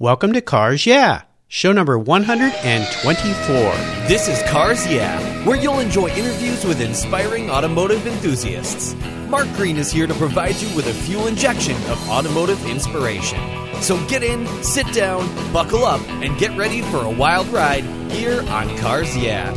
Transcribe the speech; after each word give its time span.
Welcome 0.00 0.32
to 0.34 0.40
Cars 0.40 0.86
Yeah, 0.86 1.22
show 1.48 1.72
number 1.72 1.98
124. 1.98 4.06
This 4.06 4.28
is 4.28 4.40
Cars 4.48 4.86
Yeah, 4.86 5.18
where 5.44 5.56
you'll 5.56 5.80
enjoy 5.80 6.08
interviews 6.10 6.64
with 6.64 6.80
inspiring 6.80 7.50
automotive 7.50 8.06
enthusiasts. 8.06 8.94
Mark 9.28 9.48
Green 9.54 9.76
is 9.76 9.90
here 9.90 10.06
to 10.06 10.14
provide 10.14 10.54
you 10.56 10.74
with 10.76 10.86
a 10.86 10.94
fuel 10.94 11.26
injection 11.26 11.74
of 11.90 12.08
automotive 12.08 12.64
inspiration. 12.66 13.40
So 13.82 13.98
get 14.06 14.22
in, 14.22 14.46
sit 14.62 14.86
down, 14.92 15.26
buckle 15.52 15.84
up, 15.84 16.00
and 16.08 16.38
get 16.38 16.56
ready 16.56 16.82
for 16.82 16.98
a 16.98 17.10
wild 17.10 17.48
ride 17.48 17.82
here 18.12 18.42
on 18.50 18.76
Cars 18.78 19.16
Yeah. 19.16 19.52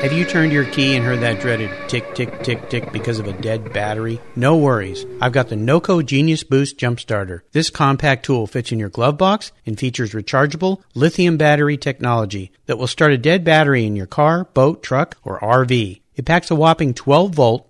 Have 0.00 0.14
you 0.14 0.24
turned 0.24 0.50
your 0.50 0.64
key 0.64 0.96
and 0.96 1.04
heard 1.04 1.20
that 1.20 1.42
dreaded 1.42 1.70
tick, 1.86 2.14
tick, 2.14 2.42
tick, 2.42 2.70
tick 2.70 2.90
because 2.90 3.18
of 3.18 3.28
a 3.28 3.34
dead 3.34 3.70
battery? 3.74 4.18
No 4.34 4.56
worries. 4.56 5.04
I've 5.20 5.32
got 5.32 5.50
the 5.50 5.56
NOCO 5.56 6.02
Genius 6.02 6.42
Boost 6.42 6.78
Jump 6.78 6.98
Starter. 7.00 7.44
This 7.52 7.68
compact 7.68 8.24
tool 8.24 8.46
fits 8.46 8.72
in 8.72 8.78
your 8.78 8.88
glove 8.88 9.18
box 9.18 9.52
and 9.66 9.78
features 9.78 10.14
rechargeable 10.14 10.80
lithium 10.94 11.36
battery 11.36 11.76
technology 11.76 12.50
that 12.64 12.78
will 12.78 12.86
start 12.86 13.12
a 13.12 13.18
dead 13.18 13.44
battery 13.44 13.84
in 13.84 13.94
your 13.94 14.06
car, 14.06 14.44
boat, 14.54 14.82
truck, 14.82 15.18
or 15.22 15.38
RV. 15.40 16.00
It 16.16 16.24
packs 16.24 16.50
a 16.50 16.54
whopping 16.54 16.94
12 16.94 17.34
volt, 17.34 17.69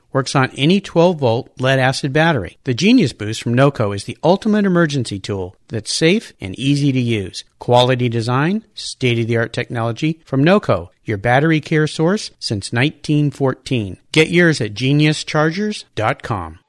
Works 0.13 0.35
on 0.35 0.51
any 0.57 0.81
12 0.81 1.19
volt 1.19 1.49
lead 1.59 1.79
acid 1.79 2.11
battery. 2.11 2.57
The 2.65 2.73
Genius 2.73 3.13
Boost 3.13 3.41
from 3.41 3.53
NOCO 3.53 3.95
is 3.95 4.03
the 4.03 4.17
ultimate 4.23 4.65
emergency 4.65 5.19
tool 5.19 5.55
that's 5.69 5.93
safe 5.93 6.33
and 6.41 6.57
easy 6.59 6.91
to 6.91 6.99
use. 6.99 7.43
Quality 7.59 8.09
design, 8.09 8.65
state 8.73 9.19
of 9.19 9.27
the 9.27 9.37
art 9.37 9.53
technology 9.53 10.19
from 10.25 10.43
NOCO, 10.43 10.89
your 11.05 11.17
battery 11.17 11.61
care 11.61 11.87
source 11.87 12.31
since 12.39 12.73
1914. 12.73 13.97
Get 14.11 14.29
yours 14.29 14.59
at 14.59 14.73
geniuschargers.com. 14.73 16.59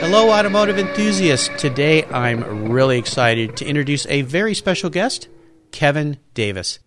Hello, 0.00 0.30
automotive 0.30 0.78
enthusiasts. 0.78 1.48
Today 1.58 2.04
I'm 2.06 2.70
really 2.70 2.98
excited 2.98 3.56
to 3.58 3.66
introduce 3.66 4.06
a 4.06 4.22
very 4.22 4.54
special 4.54 4.90
guest, 4.90 5.28
Kevin 5.70 6.18
Davis. 6.34 6.78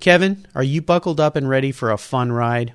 Kevin, 0.00 0.46
are 0.54 0.62
you 0.62 0.80
buckled 0.80 1.20
up 1.20 1.36
and 1.36 1.48
ready 1.48 1.70
for 1.70 1.90
a 1.90 1.98
fun 1.98 2.32
ride? 2.32 2.74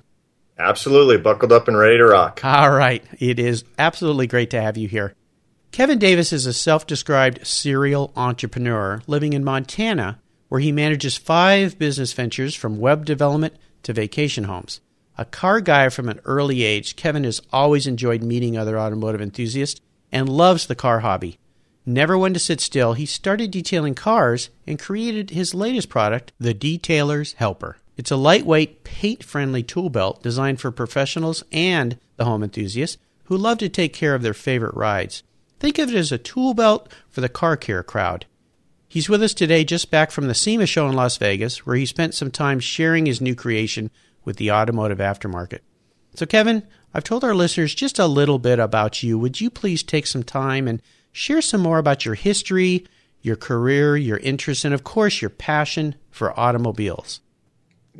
Absolutely, 0.58 1.18
buckled 1.18 1.52
up 1.52 1.68
and 1.68 1.78
ready 1.78 1.98
to 1.98 2.04
rock. 2.04 2.40
All 2.44 2.70
right, 2.70 3.04
it 3.20 3.38
is 3.38 3.64
absolutely 3.78 4.26
great 4.26 4.50
to 4.50 4.60
have 4.60 4.76
you 4.76 4.88
here. 4.88 5.14
Kevin 5.70 5.98
Davis 5.98 6.32
is 6.32 6.46
a 6.46 6.52
self 6.52 6.86
described 6.86 7.46
serial 7.46 8.12
entrepreneur 8.16 9.00
living 9.06 9.32
in 9.34 9.44
Montana, 9.44 10.18
where 10.48 10.60
he 10.60 10.72
manages 10.72 11.16
five 11.16 11.78
business 11.78 12.12
ventures 12.12 12.54
from 12.54 12.80
web 12.80 13.04
development 13.04 13.54
to 13.84 13.92
vacation 13.92 14.44
homes. 14.44 14.80
A 15.16 15.24
car 15.24 15.60
guy 15.60 15.88
from 15.88 16.08
an 16.08 16.20
early 16.24 16.62
age, 16.62 16.96
Kevin 16.96 17.24
has 17.24 17.42
always 17.52 17.86
enjoyed 17.86 18.22
meeting 18.22 18.56
other 18.56 18.78
automotive 18.78 19.20
enthusiasts 19.20 19.80
and 20.10 20.28
loves 20.28 20.66
the 20.66 20.74
car 20.74 21.00
hobby. 21.00 21.38
Never 21.84 22.18
one 22.18 22.34
to 22.34 22.40
sit 22.40 22.60
still, 22.60 22.94
he 22.94 23.06
started 23.06 23.50
detailing 23.50 23.94
cars 23.94 24.50
and 24.66 24.78
created 24.78 25.30
his 25.30 25.54
latest 25.54 25.88
product, 25.88 26.32
the 26.38 26.54
Detailer's 26.54 27.32
Helper. 27.34 27.78
It's 27.98 28.12
a 28.12 28.16
lightweight, 28.16 28.84
paint 28.84 29.24
friendly 29.24 29.64
tool 29.64 29.90
belt 29.90 30.22
designed 30.22 30.60
for 30.60 30.70
professionals 30.70 31.42
and 31.50 31.98
the 32.16 32.24
home 32.24 32.44
enthusiasts 32.44 32.96
who 33.24 33.36
love 33.36 33.58
to 33.58 33.68
take 33.68 33.92
care 33.92 34.14
of 34.14 34.22
their 34.22 34.34
favorite 34.34 34.76
rides. 34.76 35.24
Think 35.58 35.78
of 35.78 35.88
it 35.88 35.96
as 35.96 36.12
a 36.12 36.16
tool 36.16 36.54
belt 36.54 36.92
for 37.10 37.20
the 37.20 37.28
car 37.28 37.56
care 37.56 37.82
crowd. 37.82 38.24
He's 38.86 39.08
with 39.08 39.20
us 39.20 39.34
today 39.34 39.64
just 39.64 39.90
back 39.90 40.12
from 40.12 40.28
the 40.28 40.34
SEMA 40.34 40.66
show 40.66 40.88
in 40.88 40.94
Las 40.94 41.16
Vegas, 41.16 41.66
where 41.66 41.74
he 41.74 41.84
spent 41.84 42.14
some 42.14 42.30
time 42.30 42.60
sharing 42.60 43.04
his 43.04 43.20
new 43.20 43.34
creation 43.34 43.90
with 44.24 44.36
the 44.36 44.52
automotive 44.52 44.98
aftermarket. 44.98 45.58
So, 46.14 46.24
Kevin, 46.24 46.62
I've 46.94 47.04
told 47.04 47.24
our 47.24 47.34
listeners 47.34 47.74
just 47.74 47.98
a 47.98 48.06
little 48.06 48.38
bit 48.38 48.60
about 48.60 49.02
you. 49.02 49.18
Would 49.18 49.40
you 49.40 49.50
please 49.50 49.82
take 49.82 50.06
some 50.06 50.22
time 50.22 50.68
and 50.68 50.80
share 51.10 51.42
some 51.42 51.60
more 51.60 51.78
about 51.78 52.04
your 52.04 52.14
history, 52.14 52.86
your 53.22 53.36
career, 53.36 53.96
your 53.96 54.18
interests, 54.18 54.64
and 54.64 54.72
of 54.72 54.84
course, 54.84 55.20
your 55.20 55.30
passion 55.30 55.96
for 56.10 56.38
automobiles? 56.38 57.20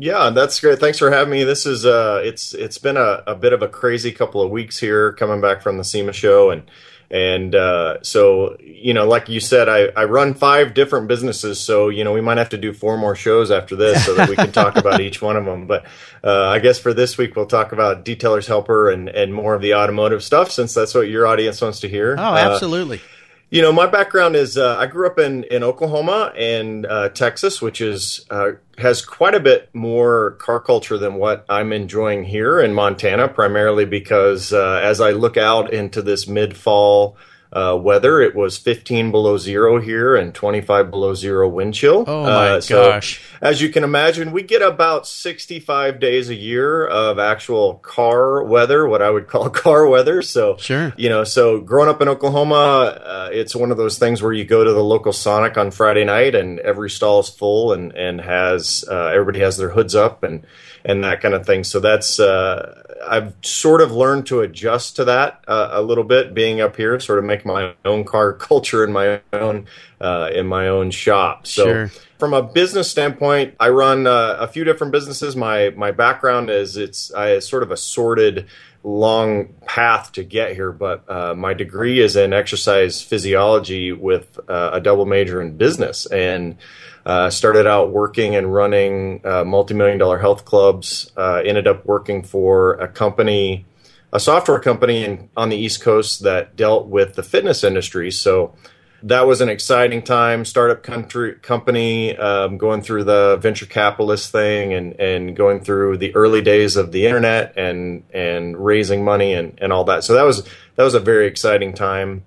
Yeah, 0.00 0.30
that's 0.30 0.60
great. 0.60 0.78
Thanks 0.78 0.98
for 0.98 1.10
having 1.10 1.32
me. 1.32 1.44
This 1.44 1.66
is 1.66 1.84
uh 1.84 2.22
it's 2.24 2.54
it's 2.54 2.78
been 2.78 2.96
a, 2.96 3.22
a 3.26 3.34
bit 3.34 3.52
of 3.52 3.62
a 3.62 3.68
crazy 3.68 4.12
couple 4.12 4.40
of 4.40 4.50
weeks 4.50 4.78
here 4.78 5.12
coming 5.12 5.40
back 5.40 5.60
from 5.60 5.76
the 5.76 5.84
SEMA 5.84 6.12
show 6.12 6.50
and 6.50 6.62
and 7.10 7.54
uh, 7.54 8.02
so, 8.02 8.56
you 8.60 8.92
know, 8.92 9.06
like 9.06 9.30
you 9.30 9.40
said, 9.40 9.68
I, 9.68 9.86
I 9.96 10.04
run 10.04 10.34
five 10.34 10.74
different 10.74 11.08
businesses. 11.08 11.58
So, 11.58 11.88
you 11.88 12.04
know, 12.04 12.12
we 12.12 12.20
might 12.20 12.36
have 12.36 12.50
to 12.50 12.58
do 12.58 12.74
four 12.74 12.98
more 12.98 13.16
shows 13.16 13.50
after 13.50 13.76
this 13.76 14.04
so 14.04 14.14
that 14.14 14.28
we 14.28 14.36
can 14.36 14.52
talk 14.52 14.76
about 14.76 15.00
each 15.00 15.22
one 15.22 15.36
of 15.36 15.46
them. 15.46 15.66
But 15.66 15.86
uh, 16.22 16.48
I 16.48 16.58
guess 16.58 16.78
for 16.78 16.92
this 16.92 17.16
week, 17.16 17.34
we'll 17.34 17.46
talk 17.46 17.72
about 17.72 18.04
Detailer's 18.04 18.46
Helper 18.46 18.90
and, 18.90 19.08
and 19.08 19.32
more 19.32 19.54
of 19.54 19.62
the 19.62 19.74
automotive 19.74 20.22
stuff 20.22 20.50
since 20.50 20.74
that's 20.74 20.94
what 20.94 21.08
your 21.08 21.26
audience 21.26 21.62
wants 21.62 21.80
to 21.80 21.88
hear. 21.88 22.14
Oh, 22.18 22.34
absolutely. 22.34 22.98
Uh, 22.98 23.17
you 23.50 23.62
know, 23.62 23.72
my 23.72 23.86
background 23.86 24.36
is 24.36 24.58
uh, 24.58 24.76
I 24.76 24.86
grew 24.86 25.06
up 25.06 25.18
in, 25.18 25.44
in 25.44 25.62
Oklahoma 25.62 26.32
and 26.36 26.84
uh, 26.84 27.08
Texas, 27.08 27.62
which 27.62 27.80
is 27.80 28.26
uh, 28.30 28.52
has 28.76 29.00
quite 29.00 29.34
a 29.34 29.40
bit 29.40 29.70
more 29.74 30.32
car 30.32 30.60
culture 30.60 30.98
than 30.98 31.14
what 31.14 31.46
I'm 31.48 31.72
enjoying 31.72 32.24
here 32.24 32.60
in 32.60 32.74
Montana. 32.74 33.26
Primarily 33.28 33.86
because 33.86 34.52
uh, 34.52 34.80
as 34.82 35.00
I 35.00 35.12
look 35.12 35.38
out 35.38 35.72
into 35.72 36.02
this 36.02 36.28
mid 36.28 36.56
fall 36.56 37.16
uh, 37.52 37.78
weather. 37.80 38.20
It 38.20 38.34
was 38.34 38.58
15 38.58 39.10
below 39.10 39.38
zero 39.38 39.80
here 39.80 40.14
and 40.16 40.34
25 40.34 40.90
below 40.90 41.14
zero 41.14 41.48
wind 41.48 41.74
chill. 41.74 42.04
Oh 42.06 42.24
my 42.24 42.50
uh, 42.50 42.60
so 42.60 42.90
gosh! 42.90 43.22
As 43.40 43.62
you 43.62 43.70
can 43.70 43.84
imagine, 43.84 44.32
we 44.32 44.42
get 44.42 44.62
about 44.62 45.06
65 45.06 46.00
days 46.00 46.28
a 46.28 46.34
year 46.34 46.86
of 46.86 47.18
actual 47.18 47.74
car 47.74 48.42
weather, 48.44 48.86
what 48.86 49.02
I 49.02 49.10
would 49.10 49.28
call 49.28 49.48
car 49.50 49.86
weather. 49.86 50.22
So 50.22 50.56
sure, 50.58 50.92
you 50.96 51.08
know, 51.08 51.24
so 51.24 51.60
growing 51.60 51.88
up 51.88 52.02
in 52.02 52.08
Oklahoma, 52.08 52.54
uh, 52.56 53.30
it's 53.32 53.56
one 53.56 53.70
of 53.70 53.76
those 53.76 53.98
things 53.98 54.22
where 54.22 54.32
you 54.32 54.44
go 54.44 54.64
to 54.64 54.72
the 54.72 54.84
local 54.84 55.12
Sonic 55.12 55.56
on 55.56 55.70
Friday 55.70 56.04
night 56.04 56.34
and 56.34 56.58
every 56.60 56.90
stall 56.90 57.20
is 57.20 57.28
full 57.28 57.72
and 57.72 57.92
and 57.92 58.20
has 58.20 58.84
uh, 58.88 59.06
everybody 59.06 59.40
has 59.40 59.56
their 59.56 59.70
hoods 59.70 59.94
up 59.94 60.22
and 60.22 60.44
and 60.88 61.04
that 61.04 61.20
kind 61.20 61.34
of 61.34 61.46
thing. 61.46 61.62
So 61.62 61.78
that's 61.78 62.18
uh, 62.18 62.82
I've 63.06 63.34
sort 63.42 63.82
of 63.82 63.92
learned 63.92 64.26
to 64.28 64.40
adjust 64.40 64.96
to 64.96 65.04
that 65.04 65.44
uh, 65.46 65.68
a 65.72 65.82
little 65.82 66.02
bit, 66.02 66.34
being 66.34 66.60
up 66.60 66.76
here, 66.76 66.98
sort 66.98 67.18
of 67.18 67.26
make 67.26 67.44
my 67.44 67.74
own 67.84 68.04
car 68.04 68.32
culture 68.48 68.82
in 68.82 68.92
my 68.92 69.20
own 69.32 69.66
uh, 70.00 70.30
in 70.34 70.46
my 70.46 70.66
own 70.66 70.90
shop. 70.90 71.46
So. 71.46 71.64
Sure. 71.64 71.90
From 72.18 72.34
a 72.34 72.42
business 72.42 72.90
standpoint, 72.90 73.54
I 73.60 73.68
run 73.68 74.08
uh, 74.08 74.38
a 74.40 74.48
few 74.48 74.64
different 74.64 74.92
businesses. 74.92 75.36
My 75.36 75.70
my 75.76 75.92
background 75.92 76.50
is 76.50 76.76
it's 76.76 77.14
I 77.14 77.38
sort 77.38 77.62
of 77.62 77.70
a 77.70 77.76
sorted 77.76 78.48
long 78.82 79.48
path 79.66 80.12
to 80.12 80.24
get 80.24 80.54
here, 80.54 80.72
but 80.72 81.08
uh, 81.10 81.34
my 81.34 81.54
degree 81.54 82.00
is 82.00 82.16
in 82.16 82.32
exercise 82.32 83.02
physiology 83.02 83.92
with 83.92 84.38
uh, 84.48 84.70
a 84.74 84.80
double 84.80 85.04
major 85.04 85.42
in 85.42 85.56
business 85.56 86.06
and 86.06 86.56
uh, 87.04 87.30
started 87.30 87.66
out 87.66 87.90
working 87.90 88.36
and 88.36 88.52
running 88.52 89.20
uh, 89.24 89.44
multi-million 89.44 89.98
dollar 89.98 90.18
health 90.18 90.44
clubs. 90.44 91.10
Uh, 91.16 91.42
ended 91.44 91.66
up 91.66 91.84
working 91.86 92.22
for 92.22 92.74
a 92.74 92.88
company, 92.88 93.64
a 94.12 94.20
software 94.20 94.60
company 94.60 95.04
in, 95.04 95.28
on 95.36 95.48
the 95.48 95.56
East 95.56 95.80
Coast 95.80 96.22
that 96.22 96.54
dealt 96.54 96.86
with 96.86 97.14
the 97.14 97.22
fitness 97.22 97.64
industry. 97.64 98.10
So 98.10 98.54
that 99.02 99.26
was 99.26 99.40
an 99.40 99.48
exciting 99.48 100.02
time. 100.02 100.44
Startup 100.44 100.82
country 100.82 101.34
company, 101.36 102.16
um, 102.16 102.58
going 102.58 102.82
through 102.82 103.04
the 103.04 103.38
venture 103.40 103.66
capitalist 103.66 104.32
thing 104.32 104.72
and 104.72 104.98
and 104.98 105.36
going 105.36 105.60
through 105.60 105.98
the 105.98 106.14
early 106.14 106.42
days 106.42 106.76
of 106.76 106.92
the 106.92 107.06
internet 107.06 107.56
and 107.56 108.04
and 108.12 108.56
raising 108.56 109.04
money 109.04 109.34
and 109.34 109.58
and 109.62 109.72
all 109.72 109.84
that. 109.84 110.04
So 110.04 110.14
that 110.14 110.24
was 110.24 110.42
that 110.74 110.82
was 110.82 110.94
a 110.94 111.00
very 111.00 111.26
exciting 111.26 111.74
time. 111.74 112.24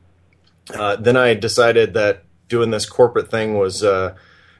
Uh, 0.73 0.95
then 0.95 1.17
I 1.17 1.33
decided 1.33 1.93
that 1.95 2.23
doing 2.47 2.71
this 2.71 2.85
corporate 2.85 3.29
thing 3.29 3.57
was 3.57 3.83
uh, 3.83 4.15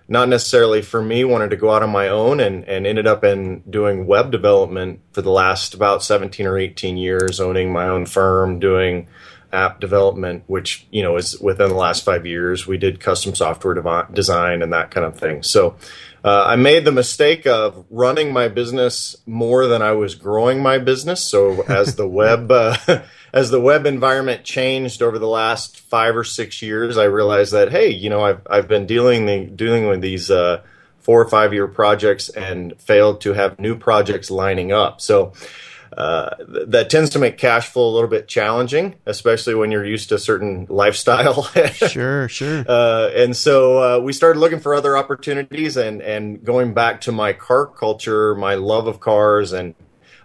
not 0.07 0.27
necessarily 0.27 0.81
for 0.81 1.01
me, 1.01 1.23
wanted 1.23 1.51
to 1.51 1.55
go 1.55 1.71
out 1.71 1.83
on 1.83 1.89
my 1.89 2.09
own 2.09 2.39
and, 2.41 2.65
and 2.65 2.85
ended 2.85 3.07
up 3.07 3.23
in 3.23 3.61
doing 3.69 4.05
web 4.05 4.31
development 4.31 4.99
for 5.13 5.21
the 5.21 5.31
last 5.31 5.73
about 5.73 6.03
17 6.03 6.45
or 6.47 6.57
18 6.57 6.97
years, 6.97 7.39
owning 7.39 7.71
my 7.71 7.87
own 7.87 8.05
firm, 8.05 8.59
doing 8.59 9.07
app 9.53 9.79
development, 9.79 10.43
which 10.47 10.85
you 10.91 11.03
know 11.03 11.17
is 11.17 11.39
within 11.39 11.69
the 11.69 11.75
last 11.75 12.03
five 12.03 12.25
years. 12.25 12.67
We 12.67 12.77
did 12.77 12.99
custom 12.99 13.35
software 13.35 13.73
dev- 13.73 14.13
design 14.13 14.61
and 14.61 14.73
that 14.73 14.91
kind 14.91 15.05
of 15.05 15.17
thing. 15.17 15.43
So 15.43 15.75
uh, 16.23 16.45
I 16.47 16.55
made 16.55 16.85
the 16.85 16.91
mistake 16.91 17.47
of 17.47 17.85
running 17.89 18.31
my 18.31 18.47
business 18.47 19.15
more 19.25 19.67
than 19.67 19.81
I 19.81 19.93
was 19.93 20.15
growing 20.15 20.61
my 20.61 20.77
business. 20.77 21.23
So 21.23 21.63
as 21.63 21.95
the 21.95 22.07
web 22.21 22.51
uh, 22.51 22.77
as 23.33 23.49
the 23.49 23.61
web 23.61 23.85
environment 23.85 24.43
changed 24.43 25.01
over 25.01 25.17
the 25.17 25.27
last 25.27 25.79
five 25.79 26.15
or 26.15 26.23
six 26.23 26.61
years, 26.61 26.97
I 26.97 27.05
realized 27.05 27.53
that 27.53 27.71
hey, 27.71 27.89
you 27.89 28.09
know, 28.09 28.21
I've 28.21 28.41
I've 28.49 28.67
been 28.67 28.85
dealing 28.85 29.25
the, 29.25 29.45
dealing 29.45 29.87
with 29.87 30.01
these 30.01 30.29
uh, 30.29 30.61
four 30.99 31.21
or 31.21 31.27
five 31.27 31.53
year 31.53 31.67
projects 31.67 32.29
and 32.29 32.79
failed 32.79 33.21
to 33.21 33.33
have 33.33 33.59
new 33.59 33.75
projects 33.75 34.31
lining 34.31 34.71
up. 34.71 35.01
So 35.01 35.33
uh, 35.97 36.29
that 36.67 36.89
tends 36.89 37.09
to 37.09 37.19
make 37.19 37.37
cash 37.37 37.67
flow 37.67 37.87
a 37.87 37.91
little 37.91 38.09
bit 38.09 38.27
challenging, 38.27 38.95
especially 39.05 39.55
when 39.55 39.71
you're 39.71 39.85
used 39.85 40.09
to 40.09 40.15
a 40.15 40.19
certain 40.19 40.65
lifestyle. 40.69 41.43
sure, 41.43 42.29
sure. 42.29 42.65
Uh, 42.71 43.09
and 43.15 43.35
so 43.35 43.97
uh, 43.97 43.99
we 43.99 44.13
started 44.13 44.39
looking 44.39 44.59
for 44.59 44.73
other 44.73 44.95
opportunities, 44.95 45.75
and 45.75 46.01
and 46.01 46.43
going 46.43 46.73
back 46.73 47.01
to 47.01 47.11
my 47.11 47.33
car 47.33 47.65
culture, 47.65 48.35
my 48.35 48.55
love 48.55 48.87
of 48.87 48.99
cars, 48.99 49.51
and 49.51 49.75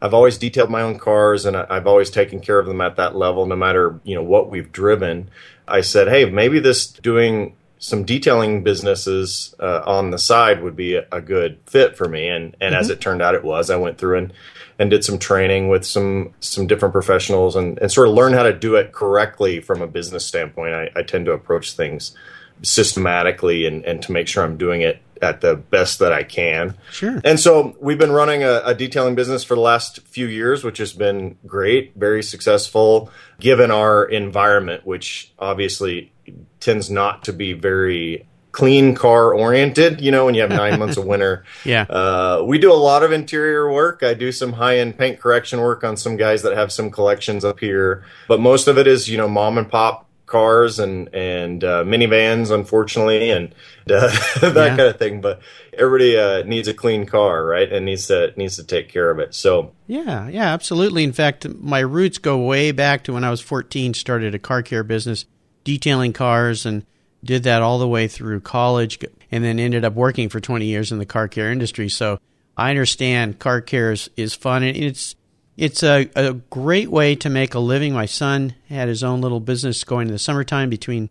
I've 0.01 0.15
always 0.15 0.39
detailed 0.39 0.71
my 0.71 0.83
own 0.83 0.99
cars, 0.99 1.45
and 1.45 1.57
I've 1.57 1.87
always 1.87 2.11
taken 2.11 2.41
care 2.41 2.59
of 2.59 2.67
them 2.67 2.81
at 2.81 2.97
that 2.97 3.17
level, 3.17 3.47
no 3.47 3.57
matter 3.57 4.01
you 4.05 4.15
know 4.15 4.23
what 4.23 4.51
we've 4.51 4.71
driven. 4.71 5.31
I 5.67 5.81
said, 5.81 6.09
hey, 6.09 6.27
maybe 6.27 6.61
this 6.61 6.87
doing 6.87 7.57
some 7.79 8.05
detailing 8.05 8.63
businesses 8.63 9.55
uh, 9.61 9.83
on 9.85 10.11
the 10.11 10.19
side 10.19 10.63
would 10.63 10.77
be 10.77 10.95
a, 10.95 11.07
a, 11.13 11.21
good 11.21 11.59
fit 11.67 11.97
for 11.97 12.09
me. 12.09 12.29
And 12.29 12.57
and 12.61 12.73
mm-hmm. 12.73 12.81
as 12.81 12.91
it 12.91 13.01
turned 13.01 13.23
out, 13.23 13.35
it 13.35 13.45
was. 13.45 13.71
I 13.71 13.77
went 13.77 13.99
through 13.99 14.19
and 14.19 14.33
and 14.79 14.91
did 14.91 15.05
some 15.05 15.19
training 15.19 15.69
with 15.69 15.85
some 15.85 16.35
some 16.41 16.67
different 16.67 16.93
professionals 16.93 17.57
and, 17.57 17.79
and 17.79 17.91
sort 17.91 18.09
of 18.09 18.15
learn 18.15 18.33
how 18.33 18.43
to 18.43 18.53
do 18.53 18.77
it 18.77 18.93
correctly 18.93 19.61
from 19.61 19.83
a 19.83 19.87
business 19.87 20.25
standpoint. 20.25 20.75
I, 20.75 20.91
I 20.97 21.03
tend 21.03 21.27
to 21.27 21.33
approach 21.33 21.73
things 21.73 22.17
systematically 22.63 23.67
and, 23.67 23.85
and 23.85 24.03
to 24.03 24.13
make 24.13 24.29
sure 24.29 24.43
I'm 24.43 24.57
doing 24.57 24.81
it 24.81 25.03
at 25.23 25.41
the 25.41 25.57
best 25.57 25.99
that 25.99 26.13
I 26.13 26.23
can. 26.23 26.75
Sure. 26.91 27.21
And 27.25 27.41
so 27.41 27.77
we've 27.81 27.99
been 27.99 28.13
running 28.13 28.43
a, 28.43 28.63
a, 28.65 28.75
detailing 28.75 29.15
business 29.15 29.45
for 29.45 29.55
the 29.55 29.61
last 29.61 30.01
few 30.01 30.27
years, 30.27 30.63
which 30.63 30.79
has 30.79 30.93
been 30.93 31.39
great, 31.47 31.95
very 31.97 32.23
successful, 32.23 33.11
given 33.41 33.71
our 33.71 34.05
environment, 34.05 34.87
which 34.87 35.33
obviously 35.39 36.13
tends 36.61 36.91
not 36.91 37.25
to 37.25 37.33
be 37.33 37.53
very 37.53 38.27
clean 38.53 38.95
car 38.95 39.35
oriented. 39.35 40.01
You 40.01 40.11
know, 40.11 40.25
when 40.25 40.35
you 40.35 40.41
have 40.41 40.51
nine 40.51 40.79
months 40.79 40.97
of 40.97 41.05
winter. 41.05 41.45
Yeah. 41.65 41.83
Uh, 41.83 42.43
we 42.47 42.59
do 42.59 42.73
a 42.73 42.75
lot 42.75 43.03
of 43.03 43.13
interior 43.13 43.71
work. 43.71 44.03
I 44.03 44.15
do 44.15 44.33
some 44.33 44.55
high 44.55 44.79
end 44.79 44.99
paint 44.99 45.21
correction 45.21 45.61
work 45.61 45.85
on 45.85 45.97
some 45.97 46.17
guys 46.17 46.43
that 46.43 46.57
have 46.57 46.73
some 46.73 46.91
collections 46.91 47.45
up 47.45 47.61
here, 47.61 48.05
but 48.29 48.41
most 48.41 48.67
of 48.67 48.79
it 48.79 48.87
is 48.87 49.09
you 49.09 49.19
know 49.19 49.29
mom 49.29 49.59
and 49.59 49.71
pop 49.71 50.07
cars 50.27 50.79
and 50.79 51.15
and 51.15 51.65
uh, 51.65 51.85
minivans, 51.85 52.51
unfortunately, 52.51 53.31
and 53.31 53.55
uh, 53.91 54.09
that 54.41 54.55
yeah. 54.55 54.69
kind 54.69 54.81
of 54.81 54.99
thing. 54.99 55.21
But 55.21 55.41
everybody 55.73 56.19
uh, 56.19 56.43
needs 56.43 56.69
a 56.69 56.75
clean 56.75 57.07
car, 57.07 57.47
right? 57.47 57.73
And 57.73 57.87
needs 57.87 58.09
to 58.09 58.33
needs 58.37 58.57
to 58.57 58.65
take 58.65 58.89
care 58.89 59.11
of 59.11 59.19
it. 59.19 59.35
So 59.35 59.73
yeah, 59.87 60.29
yeah, 60.29 60.53
absolutely. 60.53 61.05
In 61.05 61.13
fact, 61.13 61.49
my 61.49 61.81
roots 61.81 62.19
go 62.19 62.39
way 62.39 62.73
back 62.73 63.05
to 63.05 63.13
when 63.15 63.25
I 63.25 63.31
was 63.31 63.41
14. 63.41 63.95
Started 63.95 64.35
a 64.35 64.39
car 64.39 64.63
care 64.63 64.83
business, 64.83 65.25
detailing 65.67 66.15
cars, 66.15 66.65
and 66.65 66.87
did 67.27 67.43
that 67.43 67.61
all 67.61 67.79
the 67.79 67.89
way 67.89 68.09
through 68.09 68.41
college 68.41 68.99
and 69.31 69.45
then 69.45 69.59
ended 69.59 69.85
up 69.85 69.93
working 69.93 70.29
for 70.29 70.41
20 70.41 70.65
years 70.65 70.93
in 70.93 70.99
the 70.99 71.05
car 71.05 71.29
care 71.29 71.51
industry. 71.51 71.89
So 71.89 72.19
I 72.57 72.71
understand 72.71 73.39
car 73.39 73.61
care 73.61 73.93
is, 73.93 74.09
is 74.17 74.35
fun 74.35 74.63
and 74.63 74.77
it's 74.77 75.15
it's 75.57 75.83
a, 75.83 76.11
a 76.15 76.35
great 76.35 76.91
way 76.91 77.17
to 77.17 77.31
make 77.31 77.55
a 77.55 77.59
living. 77.59 77.95
My 77.95 78.05
son 78.05 78.55
had 78.69 78.89
his 78.89 79.03
own 79.03 79.23
little 79.23 79.41
business 79.41 79.85
going 79.85 80.09
in 80.09 80.13
the 80.13 80.19
summertime 80.19 80.69
between 80.69 81.09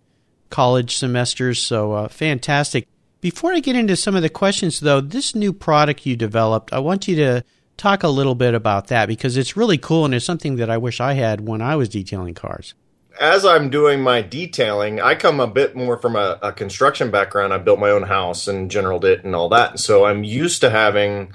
college 0.52 0.96
semesters, 0.96 1.60
so 1.60 1.94
uh, 1.94 2.08
fantastic. 2.10 2.88
Before 3.22 3.54
I 3.54 3.60
get 3.60 3.76
into 3.76 3.96
some 3.96 4.16
of 4.16 4.22
the 4.22 4.30
questions, 4.30 4.80
though, 4.80 5.02
this 5.02 5.34
new 5.34 5.52
product 5.52 6.06
you 6.06 6.16
developed, 6.16 6.72
I 6.72 6.78
want 6.78 7.08
you 7.08 7.16
to 7.16 7.44
talk 7.76 8.04
a 8.04 8.08
little 8.08 8.36
bit 8.36 8.54
about 8.54 8.86
that 8.90 9.08
because 9.08 9.36
it's 9.36 9.58
really 9.58 9.80
cool 9.80 10.06
and 10.06 10.14
it's 10.14 10.24
something 10.24 10.58
that 10.58 10.70
I 10.70 10.78
wish 10.78 11.02
I 11.02 11.14
had 11.14 11.48
when 11.48 11.64
I 11.64 11.76
was 11.76 11.90
detailing 11.90 12.36
cars 12.36 12.76
as 13.20 13.46
I'm 13.46 13.70
doing 13.70 14.02
my 14.02 14.22
detailing, 14.22 15.00
I 15.00 15.16
come 15.16 15.40
a 15.40 15.48
bit 15.48 15.76
more 15.76 15.98
from 15.98 16.16
a, 16.16 16.38
a, 16.42 16.52
construction 16.52 17.12
background. 17.12 17.54
I 17.54 17.58
built 17.58 17.80
my 17.80 17.90
own 17.90 18.04
house 18.04 18.48
and 18.48 18.70
generaled 18.70 19.06
it 19.06 19.24
and 19.24 19.36
all 19.36 19.50
that. 19.50 19.72
And 19.72 19.80
so 19.80 20.06
I'm 20.06 20.24
used 20.24 20.62
to 20.62 20.70
having 20.70 21.34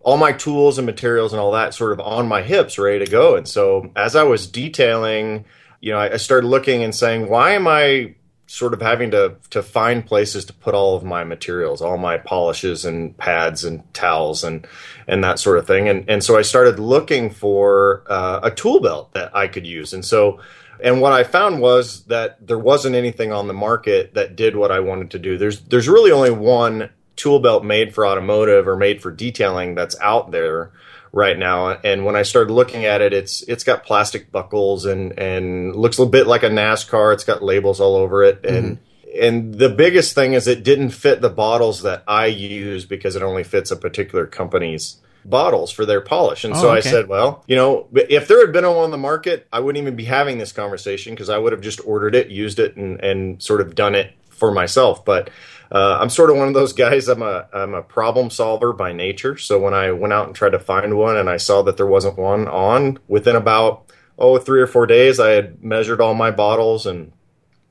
all 0.00 0.16
my 0.16 0.32
tools 0.32 0.78
and 0.78 0.86
materials 0.86 1.32
and 1.32 1.40
all 1.40 1.52
that 1.52 1.74
sort 1.74 1.92
of 1.92 2.00
on 2.00 2.26
my 2.26 2.42
hips, 2.42 2.78
ready 2.78 3.04
to 3.04 3.10
go. 3.10 3.36
And 3.36 3.46
so 3.46 3.92
as 3.96 4.16
I 4.16 4.22
was 4.22 4.46
detailing, 4.46 5.44
you 5.80 5.92
know, 5.92 5.98
I, 5.98 6.14
I 6.14 6.16
started 6.16 6.46
looking 6.46 6.82
and 6.82 6.94
saying, 6.94 7.28
why 7.28 7.52
am 7.52 7.68
I 7.68 8.14
sort 8.50 8.74
of 8.74 8.82
having 8.82 9.12
to 9.12 9.36
to 9.50 9.62
find 9.62 10.04
places 10.04 10.44
to 10.44 10.52
put 10.52 10.74
all 10.74 10.96
of 10.96 11.04
my 11.04 11.22
materials, 11.22 11.80
all 11.80 11.96
my 11.96 12.18
polishes 12.18 12.84
and 12.84 13.16
pads 13.16 13.62
and 13.62 13.82
towels 13.94 14.42
and 14.42 14.66
and 15.06 15.22
that 15.22 15.38
sort 15.38 15.58
of 15.58 15.68
thing. 15.68 15.88
And 15.88 16.08
and 16.10 16.24
so 16.24 16.36
I 16.36 16.42
started 16.42 16.80
looking 16.80 17.30
for 17.30 18.02
uh, 18.08 18.40
a 18.42 18.50
tool 18.50 18.80
belt 18.80 19.12
that 19.12 19.36
I 19.36 19.46
could 19.46 19.66
use. 19.66 19.92
And 19.92 20.04
so 20.04 20.40
and 20.82 21.00
what 21.00 21.12
I 21.12 21.24
found 21.24 21.60
was 21.60 22.04
that 22.04 22.46
there 22.46 22.58
wasn't 22.58 22.94
anything 22.94 23.32
on 23.32 23.48
the 23.48 23.54
market 23.54 24.14
that 24.14 24.36
did 24.36 24.56
what 24.56 24.70
I 24.70 24.80
wanted 24.80 25.10
to 25.12 25.18
do. 25.18 25.38
There's 25.38 25.60
there's 25.60 25.88
really 25.88 26.10
only 26.10 26.30
one 26.30 26.90
tool 27.16 27.38
belt 27.40 27.64
made 27.64 27.94
for 27.94 28.06
automotive 28.06 28.66
or 28.66 28.76
made 28.76 29.02
for 29.02 29.10
detailing 29.10 29.74
that's 29.74 29.98
out 30.00 30.30
there 30.30 30.72
right 31.12 31.38
now. 31.38 31.68
And 31.68 32.04
when 32.04 32.16
I 32.16 32.22
started 32.22 32.52
looking 32.52 32.84
at 32.84 33.00
it, 33.00 33.12
it's 33.12 33.42
it's 33.42 33.64
got 33.64 33.84
plastic 33.84 34.32
buckles 34.32 34.86
and 34.86 35.18
and 35.18 35.76
looks 35.76 35.98
a 35.98 36.02
little 36.02 36.12
bit 36.12 36.26
like 36.26 36.42
a 36.42 36.50
NASCAR. 36.50 37.12
It's 37.12 37.24
got 37.24 37.42
labels 37.42 37.80
all 37.80 37.96
over 37.96 38.22
it 38.22 38.44
and. 38.44 38.76
Mm-hmm. 38.76 38.84
And 39.12 39.54
the 39.54 39.68
biggest 39.68 40.14
thing 40.14 40.34
is 40.34 40.46
it 40.46 40.62
didn't 40.62 40.90
fit 40.90 41.20
the 41.20 41.28
bottles 41.28 41.82
that 41.82 42.04
I 42.06 42.26
use 42.26 42.84
because 42.84 43.16
it 43.16 43.24
only 43.24 43.42
fits 43.42 43.72
a 43.72 43.76
particular 43.76 44.24
company's 44.24 44.98
bottles 45.24 45.70
for 45.70 45.84
their 45.84 46.00
polish. 46.00 46.44
And 46.44 46.54
oh, 46.54 46.60
so 46.60 46.68
okay. 46.70 46.78
I 46.78 46.80
said, 46.80 47.08
well, 47.08 47.44
you 47.46 47.56
know, 47.56 47.88
if 47.92 48.28
there 48.28 48.40
had 48.40 48.52
been 48.52 48.64
one 48.64 48.76
on 48.76 48.90
the 48.90 48.98
market, 48.98 49.46
I 49.52 49.60
wouldn't 49.60 49.80
even 49.82 49.96
be 49.96 50.04
having 50.04 50.38
this 50.38 50.52
conversation 50.52 51.14
because 51.14 51.28
I 51.28 51.38
would 51.38 51.52
have 51.52 51.60
just 51.60 51.80
ordered 51.84 52.14
it, 52.14 52.28
used 52.28 52.58
it, 52.58 52.76
and, 52.76 53.00
and 53.00 53.42
sort 53.42 53.60
of 53.60 53.74
done 53.74 53.94
it 53.94 54.14
for 54.30 54.50
myself. 54.50 55.04
But 55.04 55.30
uh, 55.70 55.98
I'm 56.00 56.10
sort 56.10 56.30
of 56.30 56.36
one 56.36 56.48
of 56.48 56.54
those 56.54 56.72
guys. 56.72 57.08
I'm 57.08 57.22
a 57.22 57.46
I'm 57.52 57.74
a 57.74 57.82
problem 57.82 58.30
solver 58.30 58.72
by 58.72 58.92
nature. 58.92 59.36
So 59.36 59.58
when 59.60 59.74
I 59.74 59.92
went 59.92 60.12
out 60.12 60.26
and 60.26 60.34
tried 60.34 60.50
to 60.50 60.58
find 60.58 60.96
one, 60.96 61.16
and 61.16 61.30
I 61.30 61.36
saw 61.36 61.62
that 61.62 61.76
there 61.76 61.86
wasn't 61.86 62.18
one 62.18 62.48
on, 62.48 62.98
within 63.06 63.36
about 63.36 63.86
oh 64.18 64.38
three 64.38 64.60
or 64.60 64.66
four 64.66 64.86
days, 64.86 65.20
I 65.20 65.30
had 65.30 65.62
measured 65.62 66.00
all 66.00 66.14
my 66.14 66.30
bottles 66.30 66.86
and 66.86 67.12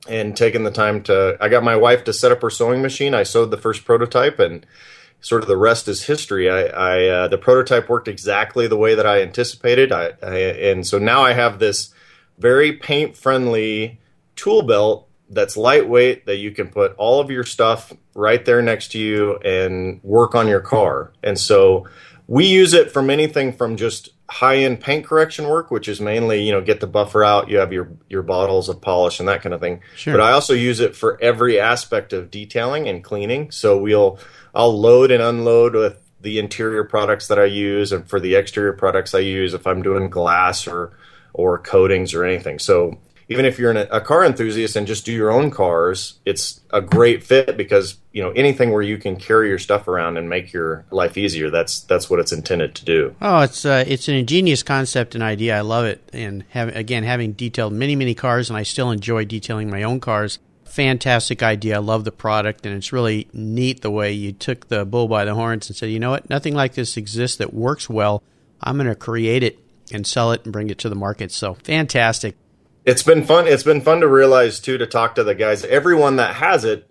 and 0.08 0.34
taken 0.34 0.62
the 0.62 0.70
time 0.70 1.02
to. 1.04 1.36
I 1.40 1.48
got 1.48 1.62
my 1.62 1.76
wife 1.76 2.04
to 2.04 2.12
set 2.12 2.32
up 2.32 2.40
her 2.40 2.50
sewing 2.50 2.80
machine. 2.80 3.14
I 3.14 3.24
sewed 3.24 3.50
the 3.50 3.58
first 3.58 3.84
prototype 3.84 4.38
and 4.38 4.64
sort 5.20 5.42
of 5.42 5.48
the 5.48 5.56
rest 5.56 5.88
is 5.88 6.04
history. 6.04 6.50
I, 6.50 6.62
I 6.62 7.08
uh, 7.08 7.28
the 7.28 7.38
prototype 7.38 7.88
worked 7.88 8.08
exactly 8.08 8.66
the 8.66 8.76
way 8.76 8.94
that 8.94 9.06
I 9.06 9.22
anticipated. 9.22 9.92
I, 9.92 10.12
I 10.22 10.36
and 10.36 10.86
so 10.86 10.98
now 10.98 11.22
I 11.22 11.32
have 11.32 11.58
this 11.58 11.92
very 12.38 12.72
paint 12.72 13.16
friendly 13.16 14.00
tool 14.36 14.62
belt 14.62 15.08
that's 15.28 15.56
lightweight 15.56 16.26
that 16.26 16.36
you 16.36 16.50
can 16.50 16.68
put 16.68 16.94
all 16.96 17.20
of 17.20 17.30
your 17.30 17.44
stuff 17.44 17.92
right 18.14 18.44
there 18.44 18.62
next 18.62 18.92
to 18.92 18.98
you 18.98 19.36
and 19.38 20.02
work 20.02 20.34
on 20.34 20.48
your 20.48 20.60
car. 20.60 21.12
And 21.22 21.38
so 21.38 21.86
we 22.26 22.46
use 22.46 22.74
it 22.74 22.90
from 22.90 23.10
anything 23.10 23.52
from 23.52 23.76
just 23.76 24.10
high 24.30 24.58
end 24.58 24.80
paint 24.80 25.04
correction 25.04 25.48
work, 25.48 25.72
which 25.72 25.88
is 25.88 26.00
mainly, 26.00 26.42
you 26.42 26.52
know, 26.52 26.60
get 26.60 26.78
the 26.78 26.86
buffer 26.86 27.24
out, 27.24 27.50
you 27.50 27.58
have 27.58 27.72
your, 27.72 27.90
your 28.08 28.22
bottles 28.22 28.68
of 28.68 28.80
polish 28.80 29.18
and 29.18 29.28
that 29.28 29.42
kind 29.42 29.52
of 29.52 29.60
thing. 29.60 29.80
Sure. 29.96 30.14
But 30.14 30.22
I 30.22 30.30
also 30.30 30.54
use 30.54 30.78
it 30.78 30.94
for 30.94 31.20
every 31.20 31.58
aspect 31.58 32.12
of 32.12 32.30
detailing 32.30 32.88
and 32.88 33.02
cleaning. 33.02 33.50
So 33.50 33.76
we'll 33.76 34.20
I'll 34.54 34.78
load 34.78 35.10
and 35.10 35.20
unload 35.20 35.74
with 35.74 35.98
the 36.20 36.38
interior 36.38 36.84
products 36.84 37.26
that 37.26 37.40
I 37.40 37.46
use 37.46 37.90
and 37.92 38.08
for 38.08 38.20
the 38.20 38.36
exterior 38.36 38.72
products 38.72 39.14
I 39.14 39.20
use 39.20 39.52
if 39.52 39.66
I'm 39.66 39.82
doing 39.82 40.08
glass 40.08 40.68
or 40.68 40.92
or 41.32 41.58
coatings 41.58 42.14
or 42.14 42.24
anything. 42.24 42.60
So 42.60 42.98
even 43.30 43.44
if 43.44 43.58
you're 43.58 43.70
a 43.70 44.00
car 44.00 44.24
enthusiast 44.24 44.74
and 44.74 44.88
just 44.88 45.06
do 45.06 45.12
your 45.12 45.30
own 45.30 45.52
cars, 45.52 46.18
it's 46.26 46.60
a 46.70 46.80
great 46.80 47.22
fit 47.22 47.56
because 47.56 47.96
you 48.12 48.20
know 48.20 48.30
anything 48.32 48.72
where 48.72 48.82
you 48.82 48.98
can 48.98 49.14
carry 49.14 49.48
your 49.48 49.58
stuff 49.58 49.86
around 49.86 50.16
and 50.16 50.28
make 50.28 50.52
your 50.52 50.84
life 50.90 51.16
easier. 51.16 51.48
That's 51.48 51.80
that's 51.80 52.10
what 52.10 52.18
it's 52.18 52.32
intended 52.32 52.74
to 52.74 52.84
do. 52.84 53.14
Oh, 53.22 53.40
it's 53.40 53.64
uh, 53.64 53.84
it's 53.86 54.08
an 54.08 54.16
ingenious 54.16 54.64
concept 54.64 55.14
and 55.14 55.22
idea. 55.22 55.56
I 55.56 55.60
love 55.60 55.84
it. 55.84 56.02
And 56.12 56.44
have, 56.50 56.74
again, 56.74 57.04
having 57.04 57.32
detailed 57.32 57.72
many 57.72 57.94
many 57.94 58.14
cars, 58.14 58.50
and 58.50 58.56
I 58.56 58.64
still 58.64 58.90
enjoy 58.90 59.24
detailing 59.24 59.70
my 59.70 59.84
own 59.84 60.00
cars 60.00 60.40
fantastic 60.64 61.42
idea. 61.42 61.76
I 61.76 61.78
love 61.78 62.04
the 62.04 62.12
product, 62.12 62.64
and 62.64 62.76
it's 62.76 62.92
really 62.92 63.28
neat 63.32 63.82
the 63.82 63.90
way 63.90 64.12
you 64.12 64.32
took 64.32 64.68
the 64.68 64.84
bull 64.84 65.08
by 65.08 65.24
the 65.24 65.34
horns 65.34 65.68
and 65.68 65.76
said, 65.76 65.90
you 65.90 65.98
know 65.98 66.10
what, 66.10 66.30
nothing 66.30 66.54
like 66.54 66.74
this 66.74 66.96
exists 66.96 67.36
that 67.38 67.52
works 67.52 67.90
well. 67.90 68.22
I'm 68.62 68.76
going 68.76 68.88
to 68.88 68.94
create 68.94 69.42
it 69.42 69.58
and 69.92 70.06
sell 70.06 70.30
it 70.30 70.44
and 70.44 70.52
bring 70.52 70.70
it 70.70 70.78
to 70.78 70.88
the 70.88 70.94
market. 70.94 71.32
So 71.32 71.54
fantastic. 71.54 72.36
It's 72.84 73.02
been 73.02 73.24
fun. 73.24 73.46
It's 73.46 73.62
been 73.62 73.80
fun 73.80 74.00
to 74.00 74.08
realize 74.08 74.60
too 74.60 74.78
to 74.78 74.86
talk 74.86 75.14
to 75.16 75.24
the 75.24 75.34
guys. 75.34 75.64
Everyone 75.64 76.16
that 76.16 76.34
has 76.36 76.64
it 76.64 76.90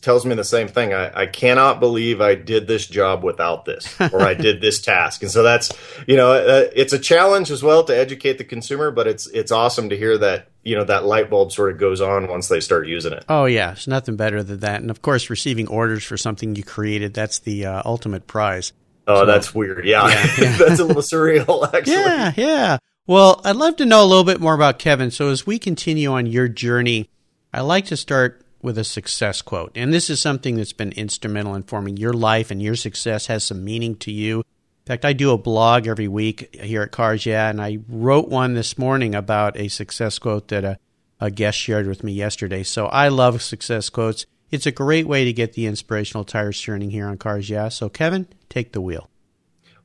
tells 0.00 0.24
me 0.24 0.34
the 0.34 0.44
same 0.44 0.68
thing. 0.68 0.92
I, 0.92 1.22
I 1.22 1.26
cannot 1.26 1.80
believe 1.80 2.20
I 2.20 2.34
did 2.34 2.66
this 2.66 2.86
job 2.86 3.24
without 3.24 3.64
this, 3.64 3.94
or 4.12 4.22
I 4.22 4.34
did 4.34 4.60
this 4.60 4.80
task. 4.80 5.22
And 5.22 5.30
so 5.30 5.42
that's, 5.42 5.72
you 6.06 6.16
know, 6.16 6.32
uh, 6.32 6.68
it's 6.74 6.92
a 6.92 6.98
challenge 6.98 7.50
as 7.50 7.62
well 7.62 7.84
to 7.84 7.96
educate 7.96 8.38
the 8.38 8.44
consumer, 8.44 8.90
but 8.90 9.06
it's 9.06 9.26
it's 9.28 9.50
awesome 9.50 9.88
to 9.90 9.96
hear 9.96 10.16
that 10.18 10.48
you 10.62 10.76
know 10.76 10.84
that 10.84 11.04
light 11.04 11.30
bulb 11.30 11.52
sort 11.52 11.72
of 11.72 11.78
goes 11.78 12.00
on 12.00 12.28
once 12.28 12.48
they 12.48 12.60
start 12.60 12.86
using 12.86 13.12
it. 13.12 13.24
Oh 13.28 13.46
yeah, 13.46 13.72
it's 13.72 13.86
nothing 13.86 14.16
better 14.16 14.42
than 14.42 14.60
that. 14.60 14.80
And 14.80 14.90
of 14.90 15.02
course, 15.02 15.30
receiving 15.30 15.68
orders 15.68 16.04
for 16.04 16.16
something 16.16 16.54
you 16.54 16.62
created, 16.62 17.14
that's 17.14 17.40
the 17.40 17.66
uh, 17.66 17.82
ultimate 17.84 18.26
prize. 18.26 18.72
Oh, 19.08 19.20
so, 19.22 19.26
that's 19.26 19.54
weird. 19.54 19.84
Yeah, 19.84 20.08
yeah, 20.08 20.26
yeah. 20.38 20.56
that's 20.58 20.80
a 20.80 20.84
little 20.84 21.02
surreal, 21.02 21.64
actually. 21.74 21.94
Yeah, 21.94 22.32
yeah. 22.36 22.78
Well, 23.08 23.40
I'd 23.44 23.54
love 23.54 23.76
to 23.76 23.86
know 23.86 24.02
a 24.02 24.06
little 24.06 24.24
bit 24.24 24.40
more 24.40 24.54
about 24.54 24.80
Kevin. 24.80 25.12
So 25.12 25.28
as 25.28 25.46
we 25.46 25.60
continue 25.60 26.10
on 26.10 26.26
your 26.26 26.48
journey, 26.48 27.08
I 27.52 27.60
like 27.60 27.86
to 27.86 27.96
start 27.96 28.44
with 28.62 28.78
a 28.78 28.84
success 28.84 29.42
quote. 29.42 29.70
And 29.76 29.94
this 29.94 30.10
is 30.10 30.20
something 30.20 30.56
that's 30.56 30.72
been 30.72 30.90
instrumental 30.92 31.54
in 31.54 31.62
forming 31.62 31.96
your 31.96 32.12
life 32.12 32.50
and 32.50 32.60
your 32.60 32.74
success 32.74 33.28
has 33.28 33.44
some 33.44 33.64
meaning 33.64 33.94
to 33.98 34.10
you. 34.10 34.40
In 34.40 34.86
fact, 34.86 35.04
I 35.04 35.12
do 35.12 35.30
a 35.30 35.38
blog 35.38 35.86
every 35.86 36.08
week 36.08 36.56
here 36.60 36.82
at 36.82 36.90
Cars 36.90 37.26
Yeah, 37.26 37.48
and 37.48 37.60
I 37.60 37.78
wrote 37.88 38.28
one 38.28 38.54
this 38.54 38.76
morning 38.76 39.14
about 39.14 39.56
a 39.56 39.68
success 39.68 40.18
quote 40.18 40.48
that 40.48 40.64
a, 40.64 40.78
a 41.20 41.30
guest 41.30 41.58
shared 41.58 41.86
with 41.86 42.02
me 42.02 42.12
yesterday. 42.12 42.64
So 42.64 42.86
I 42.86 43.06
love 43.06 43.40
success 43.40 43.88
quotes. 43.88 44.26
It's 44.50 44.66
a 44.66 44.72
great 44.72 45.06
way 45.06 45.24
to 45.24 45.32
get 45.32 45.52
the 45.52 45.66
inspirational 45.66 46.24
tires 46.24 46.60
churning 46.60 46.90
here 46.90 47.06
on 47.06 47.18
Cars 47.18 47.48
Yeah. 47.48 47.68
So, 47.68 47.88
Kevin, 47.88 48.26
take 48.48 48.72
the 48.72 48.80
wheel. 48.80 49.10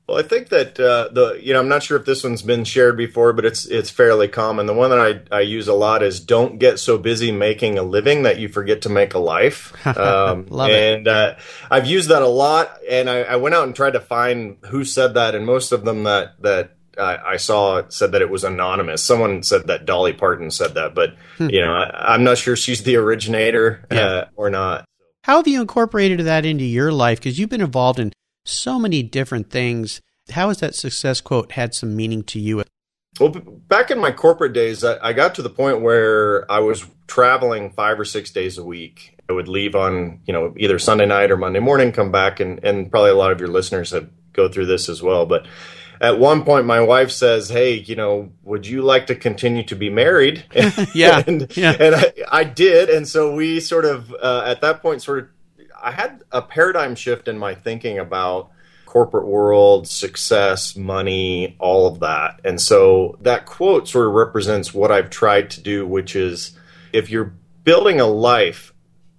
Well, 0.07 0.19
I 0.19 0.23
think 0.23 0.49
that 0.49 0.79
uh, 0.79 1.09
the 1.11 1.39
you 1.41 1.53
know 1.53 1.59
I'm 1.59 1.69
not 1.69 1.83
sure 1.83 1.97
if 1.97 2.05
this 2.05 2.23
one's 2.23 2.41
been 2.41 2.63
shared 2.63 2.97
before, 2.97 3.33
but 3.33 3.45
it's 3.45 3.65
it's 3.65 3.89
fairly 3.89 4.27
common. 4.27 4.65
The 4.65 4.73
one 4.73 4.89
that 4.89 4.99
I, 4.99 5.37
I 5.37 5.41
use 5.41 5.67
a 5.67 5.73
lot 5.73 6.03
is 6.03 6.19
"Don't 6.19 6.59
get 6.59 6.79
so 6.79 6.97
busy 6.97 7.31
making 7.31 7.77
a 7.77 7.83
living 7.83 8.23
that 8.23 8.39
you 8.39 8.49
forget 8.49 8.81
to 8.83 8.89
make 8.89 9.13
a 9.13 9.19
life." 9.19 9.73
Um, 10.01 10.47
Love 10.47 10.71
it. 10.71 10.97
And 10.97 11.07
uh, 11.07 11.35
I've 11.69 11.85
used 11.85 12.09
that 12.09 12.21
a 12.21 12.27
lot, 12.27 12.79
and 12.89 13.09
I, 13.09 13.21
I, 13.21 13.35
went 13.35 13.53
out 13.53 13.65
and 13.65 13.75
tried 13.75 13.93
to 13.93 13.99
find 13.99 14.57
who 14.65 14.83
said 14.83 15.13
that, 15.13 15.35
and 15.35 15.45
most 15.45 15.71
of 15.71 15.85
them 15.85 16.03
that 16.03 16.41
that 16.41 16.75
I, 16.97 17.17
I 17.33 17.37
saw 17.37 17.83
said 17.89 18.13
that 18.13 18.21
it 18.21 18.29
was 18.29 18.43
anonymous. 18.43 19.03
Someone 19.03 19.43
said 19.43 19.67
that 19.67 19.85
Dolly 19.85 20.13
Parton 20.13 20.49
said 20.49 20.73
that, 20.73 20.95
but 20.95 21.15
hmm. 21.37 21.49
you 21.49 21.61
know 21.61 21.73
I, 21.73 22.15
am 22.15 22.23
not 22.23 22.37
sure 22.37 22.55
she's 22.55 22.83
the 22.83 22.95
originator 22.95 23.85
yeah. 23.91 23.99
uh, 23.99 24.25
or 24.35 24.49
not. 24.49 24.85
How 25.23 25.37
have 25.37 25.47
you 25.47 25.61
incorporated 25.61 26.21
that 26.21 26.45
into 26.45 26.63
your 26.63 26.91
life? 26.91 27.19
Because 27.19 27.37
you've 27.37 27.49
been 27.49 27.61
involved 27.61 27.99
in 27.99 28.11
so 28.45 28.79
many 28.79 29.03
different 29.03 29.49
things. 29.49 30.01
How 30.31 30.49
has 30.49 30.59
that 30.59 30.75
success 30.75 31.21
quote 31.21 31.53
had 31.53 31.73
some 31.73 31.95
meaning 31.95 32.23
to 32.23 32.39
you? 32.39 32.63
Well, 33.19 33.29
back 33.29 33.91
in 33.91 33.99
my 33.99 34.11
corporate 34.11 34.53
days, 34.53 34.83
I 34.83 35.13
got 35.13 35.35
to 35.35 35.41
the 35.41 35.49
point 35.49 35.81
where 35.81 36.49
I 36.49 36.59
was 36.59 36.85
traveling 37.07 37.71
five 37.71 37.99
or 37.99 38.05
six 38.05 38.31
days 38.31 38.57
a 38.57 38.63
week. 38.63 39.17
I 39.29 39.33
would 39.33 39.49
leave 39.49 39.75
on, 39.75 40.21
you 40.25 40.33
know, 40.33 40.53
either 40.57 40.79
Sunday 40.79 41.05
night 41.05 41.29
or 41.29 41.37
Monday 41.37 41.59
morning, 41.59 41.91
come 41.91 42.11
back, 42.11 42.39
and, 42.39 42.63
and 42.63 42.89
probably 42.89 43.11
a 43.11 43.15
lot 43.15 43.31
of 43.31 43.39
your 43.39 43.49
listeners 43.49 43.91
have 43.91 44.09
go 44.33 44.47
through 44.47 44.65
this 44.65 44.89
as 44.89 45.03
well. 45.03 45.25
But 45.25 45.45
at 45.99 46.19
one 46.19 46.43
point, 46.43 46.65
my 46.65 46.81
wife 46.81 47.11
says, 47.11 47.49
"Hey, 47.49 47.75
you 47.75 47.95
know, 47.95 48.31
would 48.43 48.65
you 48.65 48.81
like 48.81 49.07
to 49.07 49.15
continue 49.15 49.63
to 49.63 49.75
be 49.75 49.89
married?" 49.89 50.45
yeah, 50.93 51.23
and, 51.27 51.55
yeah. 51.55 51.75
and 51.79 51.95
I, 51.95 52.13
I, 52.31 52.43
did, 52.43 52.89
and 52.89 53.07
so 53.07 53.33
we 53.33 53.59
sort 53.59 53.85
of 53.85 54.13
uh, 54.21 54.43
at 54.45 54.61
that 54.61 54.81
point 54.81 55.01
sort 55.01 55.19
of 55.19 55.27
I 55.81 55.91
had 55.91 56.23
a 56.31 56.41
paradigm 56.41 56.95
shift 56.95 57.27
in 57.27 57.37
my 57.37 57.55
thinking 57.55 57.97
about 57.97 58.51
corporate 58.85 59.25
world, 59.25 59.87
success, 59.87 60.75
money, 60.75 61.55
all 61.59 61.87
of 61.87 62.01
that. 62.01 62.41
And 62.43 62.59
so 62.59 63.17
that 63.21 63.45
quote 63.45 63.87
sort 63.87 64.07
of 64.07 64.13
represents 64.13 64.73
what 64.73 64.91
I've 64.91 65.09
tried 65.09 65.49
to 65.51 65.61
do, 65.61 65.87
which 65.87 66.15
is 66.15 66.57
if 66.91 67.09
you're 67.09 67.33
building 67.63 68.01
a 68.01 68.07
life, 68.07 68.73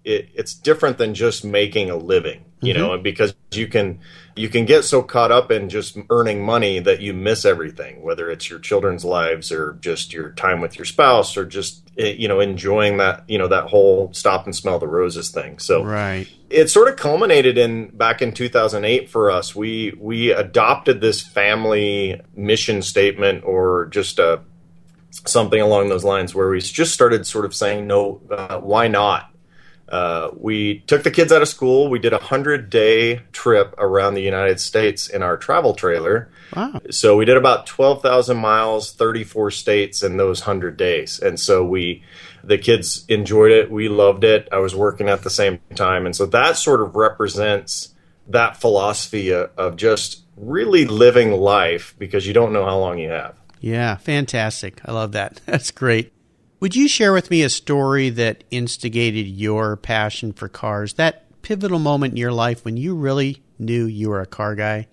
it, 0.05 0.29
it's 0.35 0.53
different 0.53 0.99
than 0.99 1.15
just 1.15 1.45
making 1.45 1.89
a 1.89 1.97
living, 1.97 2.45
you 2.63 2.73
mm-hmm. 2.73 2.83
know, 2.83 2.99
because 2.99 3.35
you 3.51 3.67
can 3.67 3.99
you 4.37 4.49
can 4.49 4.65
get 4.65 4.85
so 4.85 5.03
caught 5.03 5.33
up 5.33 5.51
in 5.51 5.69
just 5.69 5.99
earning 6.09 6.45
money 6.45 6.79
that 6.79 7.01
you 7.01 7.13
miss 7.13 7.45
everything, 7.45 8.03
whether 8.03 8.31
it's 8.31 8.49
your 8.49 8.61
children's 8.61 9.05
lives 9.05 9.53
or 9.53 9.77
just 9.81 10.13
your 10.13 10.31
time 10.31 10.61
with 10.61 10.79
your 10.79 10.85
spouse 10.85 11.37
or 11.37 11.45
just 11.45 11.83
eh, 11.99 12.15
you 12.17 12.29
know 12.29 12.39
enjoying 12.39 12.99
that 12.99 13.25
you 13.29 13.37
know 13.37 13.49
that 13.49 13.65
whole 13.65 14.13
stop 14.15 14.45
and 14.45 14.55
smell 14.55 14.79
the 14.79 14.87
roses 14.87 15.31
thing. 15.31 15.59
So 15.59 15.85
right, 15.85 16.29
it 16.49 16.69
sort 16.69 16.89
of 16.89 16.97
culminated 16.97 17.59
in 17.59 17.89
back 17.89 18.23
in 18.23 18.33
2008 18.33 19.11
for 19.11 19.31
us. 19.31 19.57
We 19.57 19.95
we 19.99 20.31
adopted 20.31 21.01
this 21.01 21.21
family 21.21 22.21
mission 22.37 22.81
statement 22.81 23.45
or 23.45 23.87
just 23.87 24.21
a 24.21 24.41
something 25.11 25.61
along 25.61 25.89
those 25.89 26.05
lines 26.05 26.33
where 26.35 26.49
we 26.49 26.61
just 26.61 26.95
started 26.95 27.27
sort 27.27 27.45
of 27.45 27.55
saying 27.55 27.89
no, 27.89 28.21
uh, 28.31 28.59
why 28.61 28.87
not? 28.87 29.32
Uh, 29.93 30.31
we 30.39 30.79
took 30.87 31.03
the 31.03 31.11
kids 31.11 31.31
out 31.31 31.43
of 31.43 31.49
school. 31.49 31.91
We 31.91 31.99
did 31.99 32.15
a 32.15 32.19
hundred 32.19 32.71
day 32.71 33.21
trip 33.33 33.75
around 33.77 34.15
the 34.15 34.23
United 34.23 34.59
States 34.59 35.07
in 35.07 35.23
our 35.23 35.37
travel 35.37 35.75
trailer. 35.75 36.31
Wow! 36.57 36.81
So 36.91 37.15
we 37.19 37.27
did 37.27 37.37
about 37.37 37.67
twelve 37.67 38.01
thousand 38.03 38.39
miles, 38.39 38.93
thirty 38.93 39.23
four 39.23 39.51
states 39.51 40.03
in 40.03 40.17
those 40.17 40.41
hundred 40.41 40.79
days, 40.79 41.21
and 41.21 41.39
so 41.39 41.63
we, 41.63 42.03
the 42.43 42.57
kids 42.57 43.05
enjoyed 43.09 43.53
it. 43.53 43.71
We 43.71 43.91
loved 43.91 44.25
it. 44.25 44.49
I 44.51 44.59
was 44.59 44.75
working 44.75 45.11
at 45.11 45.25
the 45.25 45.31
same 45.31 45.59
time, 45.75 46.07
and 46.07 46.17
so 46.17 46.25
that 46.25 46.57
sort 46.57 46.81
of 46.81 46.97
represents 46.97 47.95
that 48.29 48.57
philosophy 48.57 49.31
of, 49.31 49.51
of 49.59 49.77
just 49.77 50.23
really 50.39 50.87
living 50.87 51.33
life 51.33 51.95
because 51.99 52.27
you 52.27 52.33
don't 52.33 52.55
know 52.55 52.65
how 52.65 52.79
long 52.79 52.99
you 52.99 53.11
have. 53.11 53.35
Yeah, 53.61 53.97
fantastic. 53.97 54.81
I 54.87 54.93
love 54.93 55.13
that. 55.13 55.43
That's 55.47 55.71
great. 55.71 56.15
Would 56.63 56.77
you 56.77 56.87
share 56.87 57.13
with 57.13 57.29
me 57.29 57.43
a 57.43 57.49
story 57.49 58.09
that 58.11 58.45
instigated 58.53 59.27
your 59.27 59.75
passion 59.75 60.33
for 60.33 60.47
cars? 60.47 60.95
That 60.95 61.43
pivotal 61.43 61.81
moment 61.81 62.13
in 62.13 62.19
your 62.19 62.31
life 62.31 62.65
when 62.65 62.77
you 62.77 62.95
really 62.95 63.43
knew 63.59 63.85
you 63.87 64.11
were 64.11 64.21
a 64.21 64.27
car 64.27 64.55
guy? 64.55 64.87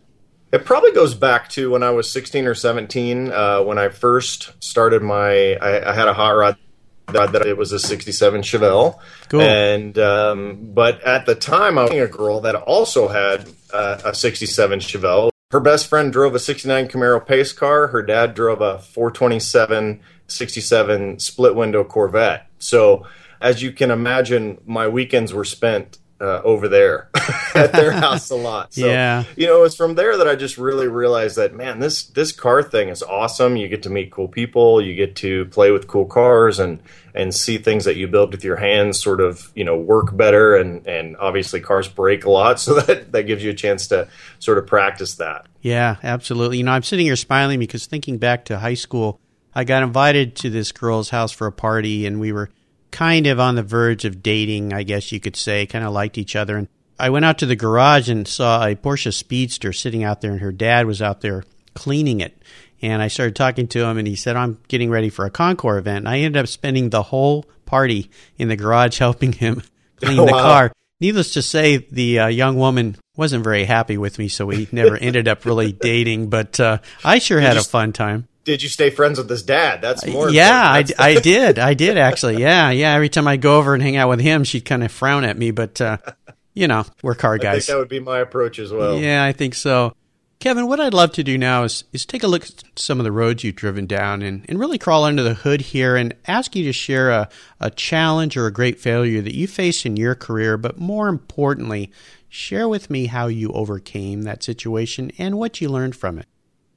It 0.52 0.66
probably 0.66 0.94
goes 0.94 1.14
back 1.14 1.48
to 1.50 1.70
when 1.70 1.84
I 1.84 1.92
was 1.92 2.12
16 2.12 2.48
or 2.48 2.56
17. 2.56 3.32
Uh, 3.32 3.62
when 3.62 3.78
I 3.78 3.90
first 3.90 4.52
started 4.64 5.04
my, 5.04 5.58
I, 5.58 5.92
I 5.92 5.94
had 5.94 6.08
a 6.08 6.14
hot 6.14 6.32
rod 6.32 6.58
that 7.06 7.46
it 7.46 7.56
was 7.56 7.72
a 7.72 7.78
67 7.78 8.42
Chevelle. 8.42 8.98
Cool. 9.30 9.42
And, 9.42 9.96
um, 10.00 10.72
but 10.74 11.04
at 11.04 11.28
the 11.28 11.36
time, 11.36 11.78
I 11.78 11.84
was 11.84 11.92
a 11.92 12.08
girl 12.08 12.42
that 12.42 12.56
also 12.56 13.10
had 13.10 13.48
uh, 13.72 14.02
a 14.06 14.16
67 14.16 14.80
Chevelle. 14.80 15.30
Her 15.52 15.60
best 15.60 15.86
friend 15.86 16.12
drove 16.12 16.34
a 16.34 16.40
69 16.40 16.88
Camaro 16.88 17.24
pace 17.24 17.54
car. 17.54 17.88
Her 17.88 18.02
dad 18.02 18.34
drove 18.34 18.62
a 18.62 18.80
427 18.80 20.00
67 20.32 21.20
split 21.20 21.56
window 21.56 21.84
Corvette. 21.84 22.48
So, 22.60 23.06
as 23.42 23.62
you 23.62 23.72
can 23.72 23.92
imagine, 23.92 24.60
my 24.66 24.88
weekends 24.88 25.34
were 25.34 25.46
spent 25.46 25.98
uh, 26.22 26.42
over 26.44 26.68
there 26.68 27.10
at 27.56 27.72
their 27.72 27.92
house 28.00 28.30
a 28.30 28.36
lot. 28.36 28.74
So, 28.74 28.88
yeah. 28.88 29.24
you 29.36 29.48
know, 29.48 29.64
it's 29.64 29.76
from 29.76 29.96
there 29.96 30.18
that 30.18 30.28
I 30.28 30.36
just 30.36 30.58
really 30.58 30.88
realized 30.88 31.38
that 31.38 31.54
man, 31.54 31.80
this 31.80 32.04
this 32.04 32.32
car 32.32 32.62
thing 32.62 32.90
is 32.90 33.02
awesome. 33.02 33.56
You 33.56 33.68
get 33.68 33.84
to 33.84 33.90
meet 33.90 34.12
cool 34.12 34.28
people, 34.28 34.82
you 34.82 34.96
get 34.96 35.16
to 35.18 35.46
play 35.46 35.72
with 35.72 35.88
cool 35.88 36.06
cars, 36.06 36.60
and 36.60 36.82
and 37.16 37.34
see 37.34 37.58
things 37.58 37.86
that 37.86 37.96
you 37.96 38.08
build 38.08 38.32
with 38.32 38.44
your 38.44 38.58
hands 38.58 39.02
sort 39.02 39.22
of 39.22 39.52
you 39.56 39.64
know 39.64 39.78
work 39.78 40.16
better. 40.16 40.56
And 40.56 40.86
and 40.88 41.16
obviously 41.18 41.62
cars 41.62 41.88
break 41.88 42.26
a 42.26 42.30
lot, 42.32 42.60
so 42.60 42.80
that 42.82 43.12
that 43.14 43.24
gives 43.24 43.44
you 43.44 43.52
a 43.52 43.56
chance 43.56 43.88
to 43.88 44.08
sort 44.40 44.58
of 44.58 44.68
practice 44.68 45.16
that. 45.16 45.48
Yeah, 45.62 45.98
absolutely. 46.04 46.58
You 46.58 46.64
know, 46.64 46.72
I'm 46.72 46.84
sitting 46.84 47.06
here 47.06 47.16
smiling 47.16 47.60
because 47.60 47.86
thinking 47.86 48.18
back 48.18 48.46
to 48.46 48.60
high 48.60 48.76
school 48.76 49.20
I 49.60 49.66
got 49.66 49.84
invited 49.84 50.38
to 50.38 50.50
this 50.50 50.72
girl's 50.72 51.10
house 51.10 51.34
for 51.34 51.46
a 51.46 51.52
party, 51.52 52.06
and 52.06 52.22
we 52.22 52.32
were 52.32 52.50
kind 52.92 53.28
of 53.28 53.42
on 53.42 53.56
the 53.56 53.62
verge 53.62 54.06
of 54.06 54.24
dating, 54.24 54.72
I 54.72 54.84
guess 54.84 55.12
you 55.12 55.20
could 55.20 55.36
say, 55.36 55.66
kind 55.66 55.84
of 55.84 55.92
liked 55.92 56.18
each 56.18 56.34
other. 56.34 56.56
And 56.56 56.70
I 56.98 57.10
went 57.10 57.26
out 57.26 57.40
to 57.40 57.46
the 57.46 57.58
garage 57.58 58.08
and 58.08 58.26
saw 58.26 58.66
a 58.66 58.78
Porsche 58.78 59.14
Speedster 59.14 59.74
sitting 59.74 60.02
out 60.02 60.22
there, 60.22 60.32
and 60.32 60.40
her 60.40 60.54
dad 60.54 60.86
was 60.86 61.02
out 61.02 61.20
there 61.20 61.44
cleaning 61.74 62.22
it. 62.22 62.42
And 62.82 63.02
I 63.02 63.10
started 63.10 63.36
talking 63.36 63.68
to 63.68 63.84
him, 63.84 63.98
and 63.98 64.08
he 64.08 64.16
said, 64.16 64.38
I'm 64.38 64.60
getting 64.70 64.90
ready 64.90 65.10
for 65.10 65.26
a 65.26 65.30
Concours 65.30 65.80
event. 65.80 66.06
And 66.06 66.08
I 66.08 66.20
ended 66.20 66.42
up 66.42 66.48
spending 66.48 66.90
the 66.90 67.04
whole 67.04 67.44
party 67.66 68.10
in 68.38 68.48
the 68.48 68.56
garage 68.56 68.98
helping 69.00 69.34
him 69.34 69.62
clean 69.98 70.26
the 70.26 70.32
car. 70.32 70.72
Needless 71.02 71.34
to 71.34 71.42
say, 71.42 71.86
the 71.92 72.20
uh, 72.20 72.28
young 72.28 72.56
woman 72.56 72.96
wasn't 73.18 73.44
very 73.44 73.66
happy 73.66 73.98
with 73.98 74.20
me, 74.20 74.30
so 74.30 74.46
we 74.46 74.70
never 74.72 74.96
ended 74.96 75.28
up 75.28 75.44
really 75.44 75.74
dating. 75.74 76.30
But 76.30 76.62
uh, 76.62 76.78
I 77.04 77.20
sure 77.20 77.42
had 77.42 77.58
a 77.58 77.64
fun 77.64 77.92
time 77.92 78.30
did 78.50 78.64
you 78.64 78.70
stay 78.70 78.90
friends 78.90 79.20
with 79.20 79.30
his 79.30 79.44
dad? 79.44 79.80
That's 79.80 80.04
more. 80.08 80.28
Yeah, 80.32 80.60
I, 80.60 80.84
I 80.98 81.20
did. 81.22 81.60
I 81.60 81.76
did 81.76 82.00
actually. 82.00 82.42
Yeah, 82.42 82.72
yeah. 82.72 82.96
Every 82.96 83.08
time 83.08 83.28
I 83.28 83.38
go 83.38 83.60
over 83.60 83.76
and 83.76 83.84
hang 83.84 83.96
out 83.96 84.10
with 84.10 84.20
him, 84.20 84.44
she'd 84.44 84.66
kind 84.66 84.84
of 84.84 84.92
frown 84.92 85.24
at 85.24 85.38
me. 85.38 85.52
But 85.52 85.80
uh, 85.80 85.98
you 86.56 86.68
know, 86.68 86.84
we're 87.04 87.14
car 87.14 87.38
guys. 87.38 87.68
that 87.68 87.78
would 87.78 87.90
be 87.90 88.00
my 88.00 88.18
approach 88.18 88.58
as 88.58 88.72
well. 88.72 88.98
Yeah, 88.98 89.24
I 89.24 89.34
think 89.34 89.54
so. 89.54 89.94
Kevin, 90.40 90.66
what 90.68 90.80
I'd 90.80 90.96
love 90.96 91.12
to 91.12 91.24
do 91.24 91.38
now 91.38 91.64
is 91.64 91.84
is 91.94 92.08
take 92.08 92.24
a 92.24 92.28
look 92.28 92.44
at 92.44 92.64
some 92.76 93.00
of 93.00 93.04
the 93.04 93.12
roads 93.12 93.44
you've 93.44 93.56
driven 93.56 93.86
down 93.86 94.24
and, 94.24 94.48
and 94.50 94.60
really 94.60 94.80
crawl 94.80 95.04
under 95.04 95.22
the 95.22 95.36
hood 95.36 95.62
here 95.62 95.96
and 95.96 96.16
ask 96.26 96.56
you 96.56 96.64
to 96.64 96.74
share 96.74 97.12
a, 97.12 97.30
a 97.60 97.70
challenge 97.70 98.36
or 98.36 98.48
a 98.48 98.52
great 98.52 98.80
failure 98.80 99.22
that 99.22 99.36
you 99.36 99.46
faced 99.46 99.86
in 99.86 99.96
your 99.96 100.16
career, 100.16 100.58
but 100.58 100.80
more 100.80 101.08
importantly, 101.08 101.92
share 102.30 102.68
with 102.68 102.90
me 102.90 103.06
how 103.06 103.28
you 103.28 103.52
overcame 103.52 104.24
that 104.24 104.42
situation 104.42 105.12
and 105.20 105.38
what 105.38 105.62
you 105.62 105.70
learned 105.70 105.96
from 105.96 106.18
it. 106.18 106.26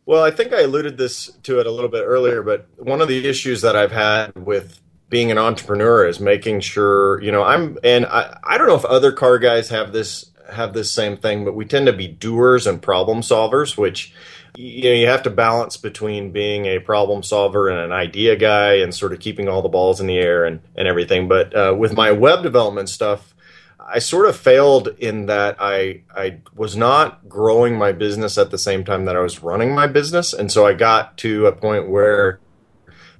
Well, 0.04 0.24
I 0.24 0.30
think 0.30 0.52
I 0.52 0.62
alluded 0.62 0.98
this 0.98 1.26
to 1.44 1.60
it 1.60 1.66
a 1.66 1.70
little 1.70 1.90
bit 1.90 2.02
earlier, 2.04 2.42
but 2.42 2.66
one 2.76 3.00
of 3.00 3.08
the 3.08 3.28
issues 3.28 3.62
that 3.62 3.76
I've 3.76 3.92
had 3.92 4.34
with 4.34 4.80
being 5.08 5.30
an 5.30 5.38
entrepreneur 5.38 6.08
is 6.08 6.18
making 6.18 6.58
sure 6.60 7.20
you 7.22 7.30
know 7.30 7.42
I'm 7.42 7.78
and 7.84 8.06
I 8.06 8.36
I 8.42 8.58
don't 8.58 8.66
know 8.66 8.74
if 8.74 8.84
other 8.84 9.12
car 9.12 9.38
guys 9.38 9.68
have 9.68 9.92
this 9.92 10.30
have 10.50 10.72
this 10.72 10.90
same 10.90 11.16
thing, 11.16 11.44
but 11.44 11.54
we 11.54 11.64
tend 11.64 11.86
to 11.86 11.92
be 11.92 12.08
doers 12.08 12.66
and 12.66 12.82
problem 12.82 13.20
solvers, 13.20 13.76
which 13.76 14.12
you 14.56 14.84
know 14.84 14.94
you 14.94 15.06
have 15.06 15.22
to 15.22 15.30
balance 15.30 15.76
between 15.76 16.32
being 16.32 16.66
a 16.66 16.78
problem 16.80 17.22
solver 17.22 17.68
and 17.68 17.78
an 17.78 17.92
idea 17.92 18.36
guy 18.36 18.74
and 18.74 18.94
sort 18.94 19.12
of 19.12 19.20
keeping 19.20 19.48
all 19.48 19.62
the 19.62 19.68
balls 19.68 20.00
in 20.00 20.06
the 20.06 20.18
air 20.18 20.44
and 20.44 20.60
and 20.76 20.88
everything. 20.88 21.28
But 21.28 21.54
uh, 21.54 21.74
with 21.78 21.92
my 21.92 22.10
web 22.10 22.42
development 22.42 22.88
stuff. 22.88 23.34
I 23.88 23.98
sort 23.98 24.28
of 24.28 24.36
failed 24.36 24.88
in 24.98 25.26
that 25.26 25.56
I 25.58 26.02
I 26.14 26.40
was 26.54 26.76
not 26.76 27.28
growing 27.28 27.76
my 27.76 27.92
business 27.92 28.38
at 28.38 28.50
the 28.50 28.58
same 28.58 28.84
time 28.84 29.04
that 29.06 29.16
I 29.16 29.20
was 29.20 29.42
running 29.42 29.74
my 29.74 29.86
business, 29.86 30.32
and 30.32 30.50
so 30.50 30.66
I 30.66 30.74
got 30.74 31.16
to 31.18 31.46
a 31.46 31.52
point 31.52 31.88
where 31.88 32.40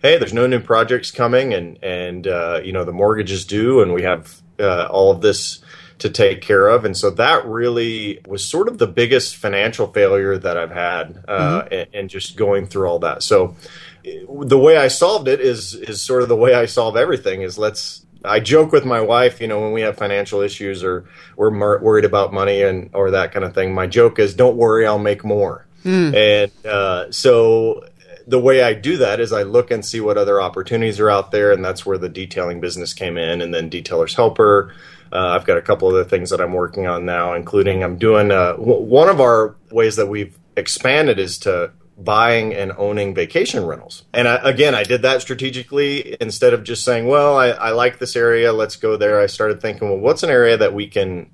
hey, 0.02 0.18
there's 0.18 0.34
no 0.34 0.46
new 0.46 0.60
projects 0.60 1.10
coming, 1.10 1.54
and 1.54 1.82
and 1.82 2.26
uh, 2.26 2.60
you 2.62 2.72
know 2.72 2.84
the 2.84 2.92
mortgage 2.92 3.32
is 3.32 3.46
due, 3.46 3.80
and 3.80 3.94
we 3.94 4.02
have 4.02 4.42
uh, 4.58 4.86
all 4.90 5.10
of 5.10 5.22
this 5.22 5.60
to 5.98 6.10
take 6.10 6.40
care 6.42 6.66
of, 6.66 6.84
and 6.84 6.96
so 6.96 7.10
that 7.10 7.46
really 7.46 8.20
was 8.26 8.44
sort 8.44 8.68
of 8.68 8.78
the 8.78 8.86
biggest 8.86 9.36
financial 9.36 9.86
failure 9.86 10.36
that 10.36 10.56
I've 10.56 10.72
had, 10.72 11.24
uh, 11.28 11.62
mm-hmm. 11.62 11.74
and, 11.74 11.88
and, 11.94 12.10
just 12.10 12.36
going 12.36 12.66
through 12.66 12.88
all 12.88 12.98
that. 13.00 13.22
So 13.22 13.54
the 14.02 14.58
way 14.58 14.76
I 14.76 14.88
solved 14.88 15.28
it 15.28 15.40
is 15.40 15.74
is 15.74 16.02
sort 16.02 16.22
of 16.22 16.28
the 16.28 16.36
way 16.36 16.54
I 16.54 16.66
solve 16.66 16.96
everything. 16.96 17.42
Is 17.42 17.56
let's 17.56 18.04
I 18.24 18.40
joke 18.40 18.72
with 18.72 18.84
my 18.84 19.00
wife, 19.00 19.40
you 19.40 19.48
know, 19.48 19.60
when 19.60 19.72
we 19.72 19.82
have 19.82 19.96
financial 19.96 20.40
issues 20.40 20.84
or 20.84 21.04
we're 21.36 21.50
mar- 21.50 21.80
worried 21.80 22.04
about 22.04 22.32
money 22.32 22.62
and 22.62 22.90
or 22.92 23.10
that 23.10 23.32
kind 23.32 23.44
of 23.44 23.54
thing. 23.54 23.74
My 23.74 23.86
joke 23.86 24.18
is, 24.18 24.34
"Don't 24.34 24.56
worry, 24.56 24.86
I'll 24.86 24.98
make 24.98 25.24
more." 25.24 25.66
Mm. 25.84 26.14
And 26.14 26.66
uh, 26.66 27.10
so 27.10 27.84
the 28.26 28.38
way 28.38 28.62
I 28.62 28.74
do 28.74 28.98
that 28.98 29.20
is 29.20 29.32
I 29.32 29.42
look 29.42 29.70
and 29.70 29.84
see 29.84 30.00
what 30.00 30.16
other 30.16 30.40
opportunities 30.40 31.00
are 31.00 31.10
out 31.10 31.30
there, 31.30 31.52
and 31.52 31.64
that's 31.64 31.84
where 31.84 31.98
the 31.98 32.08
detailing 32.08 32.60
business 32.60 32.94
came 32.94 33.16
in, 33.16 33.40
and 33.40 33.52
then 33.52 33.70
Detailer's 33.70 34.14
Helper. 34.14 34.74
Uh, 35.12 35.36
I've 35.38 35.44
got 35.44 35.58
a 35.58 35.62
couple 35.62 35.88
of 35.88 35.94
other 35.94 36.04
things 36.04 36.30
that 36.30 36.40
I'm 36.40 36.52
working 36.52 36.86
on 36.86 37.04
now, 37.04 37.34
including 37.34 37.82
I'm 37.84 37.98
doing 37.98 38.30
uh, 38.30 38.52
w- 38.52 38.80
one 38.80 39.08
of 39.08 39.20
our 39.20 39.56
ways 39.70 39.96
that 39.96 40.06
we've 40.06 40.38
expanded 40.56 41.18
is 41.18 41.38
to 41.40 41.72
buying 41.98 42.54
and 42.54 42.72
owning 42.78 43.14
vacation 43.14 43.64
rentals. 43.64 44.04
And 44.12 44.26
I, 44.26 44.36
again, 44.36 44.74
I 44.74 44.82
did 44.82 45.02
that 45.02 45.22
strategically 45.22 46.16
instead 46.20 46.54
of 46.54 46.64
just 46.64 46.84
saying, 46.84 47.06
well, 47.06 47.36
I, 47.36 47.48
I 47.48 47.70
like 47.70 47.98
this 47.98 48.16
area, 48.16 48.52
let's 48.52 48.76
go 48.76 48.96
there. 48.96 49.20
I 49.20 49.26
started 49.26 49.60
thinking, 49.60 49.88
well, 49.88 49.98
what's 49.98 50.22
an 50.22 50.30
area 50.30 50.56
that 50.56 50.74
we 50.74 50.86
can 50.88 51.30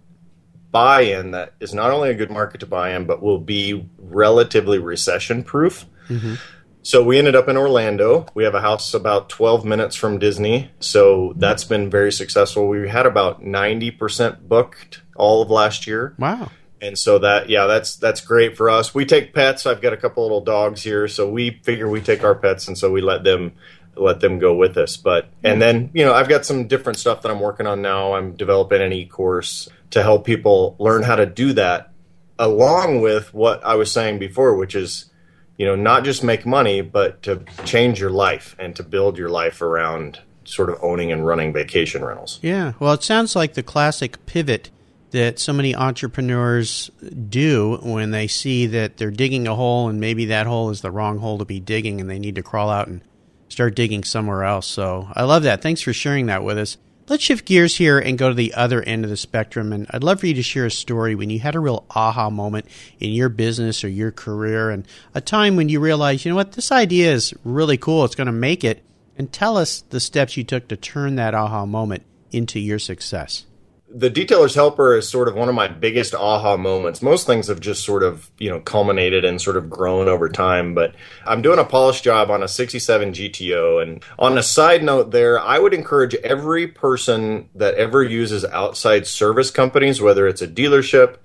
buy 0.70 1.02
in 1.02 1.30
that 1.30 1.54
is 1.60 1.72
not 1.72 1.90
only 1.90 2.10
a 2.10 2.14
good 2.14 2.30
market 2.30 2.60
to 2.60 2.66
buy 2.66 2.94
in, 2.94 3.06
but 3.06 3.22
will 3.22 3.38
be 3.38 3.88
relatively 3.98 4.78
recession 4.78 5.42
proof. 5.42 5.86
Mm-hmm. 6.08 6.34
So 6.82 7.02
we 7.02 7.18
ended 7.18 7.36
up 7.36 7.48
in 7.48 7.56
Orlando. 7.56 8.26
We 8.34 8.44
have 8.44 8.54
a 8.54 8.60
house 8.60 8.94
about 8.94 9.28
12 9.28 9.64
minutes 9.64 9.96
from 9.96 10.18
Disney. 10.18 10.70
So 10.80 11.34
that's 11.36 11.64
been 11.64 11.90
very 11.90 12.12
successful. 12.12 12.68
We 12.68 12.88
had 12.88 13.06
about 13.06 13.42
90% 13.42 14.48
booked 14.48 15.02
all 15.14 15.42
of 15.42 15.50
last 15.50 15.86
year. 15.86 16.14
Wow. 16.18 16.50
And 16.80 16.99
so 16.99 17.18
that 17.18 17.49
yeah, 17.49 17.66
that's 17.66 17.97
that's 17.97 18.20
great 18.20 18.56
for 18.56 18.70
us. 18.70 18.94
We 18.94 19.04
take 19.04 19.35
pets. 19.35 19.66
I've 19.66 19.80
got 19.80 19.92
a 19.92 19.97
couple 19.97 20.23
little 20.23 20.40
dogs 20.40 20.82
here, 20.82 21.08
so 21.08 21.28
we 21.28 21.61
figure 21.62 21.88
we 21.88 22.00
take 22.00 22.23
our 22.23 22.35
pets 22.35 22.68
and 22.68 22.78
so 22.78 22.90
we 22.90 23.00
let 23.00 23.25
them 23.25 23.52
let 23.97 24.20
them 24.20 24.38
go 24.38 24.54
with 24.54 24.76
us. 24.76 24.97
But 24.97 25.28
and 25.42 25.61
then, 25.61 25.90
you 25.92 26.04
know, 26.04 26.14
I've 26.14 26.28
got 26.28 26.47
some 26.47 26.68
different 26.68 26.99
stuff 26.99 27.23
that 27.23 27.30
I'm 27.30 27.40
working 27.40 27.66
on 27.66 27.82
now. 27.82 28.14
I'm 28.14 28.37
developing 28.37 28.80
an 28.80 28.92
e-course 28.92 29.68
to 29.90 30.02
help 30.02 30.25
people 30.25 30.76
learn 30.78 31.02
how 31.02 31.16
to 31.16 31.26
do 31.26 31.52
that 31.54 31.90
along 32.38 33.00
with 33.00 33.35
what 33.35 33.64
I 33.64 33.75
was 33.75 33.90
saying 33.90 34.20
before, 34.20 34.54
which 34.56 34.76
is 34.76 35.11
you 35.58 35.66
know, 35.66 35.75
not 35.75 36.04
just 36.04 36.23
make 36.23 36.47
money, 36.47 36.80
but 36.80 37.23
to 37.25 37.44
change 37.64 38.00
your 38.00 38.11
life 38.11 38.54
and 38.58 38.75
to 38.76 38.82
build 38.82 39.18
your 39.18 39.28
life 39.28 39.61
around 39.61 40.20
sort 40.44 40.70
of 40.70 40.78
owning 40.82 41.12
and 41.12 41.26
running 41.26 41.52
vacation 41.52 42.02
rentals. 42.04 42.38
Yeah. 42.40 42.73
Well, 42.78 42.94
it 42.94 43.02
sounds 43.02 43.37
like 43.37 43.54
the 43.54 43.62
classic 43.62 44.25
pivot 44.25 44.70
that 45.10 45.38
so 45.38 45.52
many 45.52 45.74
entrepreneurs 45.74 46.90
do 47.28 47.78
when 47.82 48.10
they 48.10 48.26
see 48.26 48.66
that 48.66 48.96
they're 48.96 49.10
digging 49.10 49.48
a 49.48 49.54
hole 49.54 49.88
and 49.88 50.00
maybe 50.00 50.26
that 50.26 50.46
hole 50.46 50.70
is 50.70 50.80
the 50.80 50.90
wrong 50.90 51.18
hole 51.18 51.38
to 51.38 51.44
be 51.44 51.60
digging 51.60 52.00
and 52.00 52.10
they 52.10 52.18
need 52.18 52.34
to 52.34 52.42
crawl 52.42 52.70
out 52.70 52.88
and 52.88 53.00
start 53.48 53.74
digging 53.74 54.04
somewhere 54.04 54.44
else. 54.44 54.66
So 54.66 55.08
I 55.14 55.24
love 55.24 55.44
that. 55.44 55.62
Thanks 55.62 55.80
for 55.80 55.92
sharing 55.92 56.26
that 56.26 56.44
with 56.44 56.58
us. 56.58 56.76
Let's 57.08 57.22
shift 57.22 57.46
gears 57.46 57.74
here 57.74 57.98
and 57.98 58.18
go 58.18 58.28
to 58.28 58.34
the 58.34 58.52
other 58.52 58.82
end 58.82 59.04
of 59.04 59.10
the 59.10 59.16
spectrum. 59.16 59.72
And 59.72 59.86
I'd 59.90 60.04
love 60.04 60.20
for 60.20 60.26
you 60.26 60.34
to 60.34 60.42
share 60.42 60.66
a 60.66 60.70
story 60.70 61.14
when 61.14 61.30
you 61.30 61.38
had 61.38 61.54
a 61.54 61.60
real 61.60 61.86
aha 61.88 62.28
moment 62.28 62.66
in 63.00 63.12
your 63.12 63.30
business 63.30 63.82
or 63.82 63.88
your 63.88 64.12
career 64.12 64.68
and 64.68 64.86
a 65.14 65.22
time 65.22 65.56
when 65.56 65.70
you 65.70 65.80
realized, 65.80 66.26
you 66.26 66.30
know 66.30 66.36
what, 66.36 66.52
this 66.52 66.70
idea 66.70 67.10
is 67.10 67.32
really 67.44 67.78
cool. 67.78 68.04
It's 68.04 68.14
going 68.14 68.26
to 68.26 68.32
make 68.32 68.62
it. 68.62 68.84
And 69.16 69.32
tell 69.32 69.56
us 69.56 69.80
the 69.80 70.00
steps 70.00 70.36
you 70.36 70.44
took 70.44 70.68
to 70.68 70.76
turn 70.76 71.16
that 71.16 71.34
aha 71.34 71.64
moment 71.64 72.04
into 72.30 72.60
your 72.60 72.78
success 72.78 73.46
the 73.90 74.11
detailer's 74.11 74.55
helper 74.55 74.96
is 74.96 75.09
sort 75.09 75.29
of 75.29 75.35
one 75.35 75.48
of 75.48 75.55
my 75.55 75.66
biggest 75.66 76.14
aha 76.14 76.57
moments. 76.57 77.01
Most 77.01 77.27
things 77.27 77.48
have 77.48 77.61
just 77.61 77.85
sort 77.85 78.03
of, 78.03 78.31
you 78.38 78.51
know, 78.51 78.61
culminated 78.61 79.24
and 79.24 79.40
sort 79.40 79.57
of 79.57 79.70
grown 79.70 80.09
over 80.09 80.29
time, 80.29 80.74
but 80.74 80.94
I'm 81.24 81.40
doing 81.40 81.59
a 81.59 81.64
polish 81.64 82.03
job 82.03 82.31
on 82.31 82.42
a 82.42 82.48
67 82.48 83.12
GTO. 83.12 83.83
And 83.83 84.05
on 84.18 84.37
a 84.37 84.42
side 84.42 84.83
note 84.83 85.11
there, 85.11 85.40
I 85.40 85.59
would 85.59 85.72
encourage 85.72 86.14
every 86.16 86.66
person 86.66 87.48
that 87.55 87.74
ever 87.74 88.03
uses 88.03 88.44
outside 88.44 89.07
service 89.07 89.51
companies, 89.51 90.03
whether 90.03 90.27
it's 90.27 90.42
a 90.42 90.48
dealership, 90.48 91.16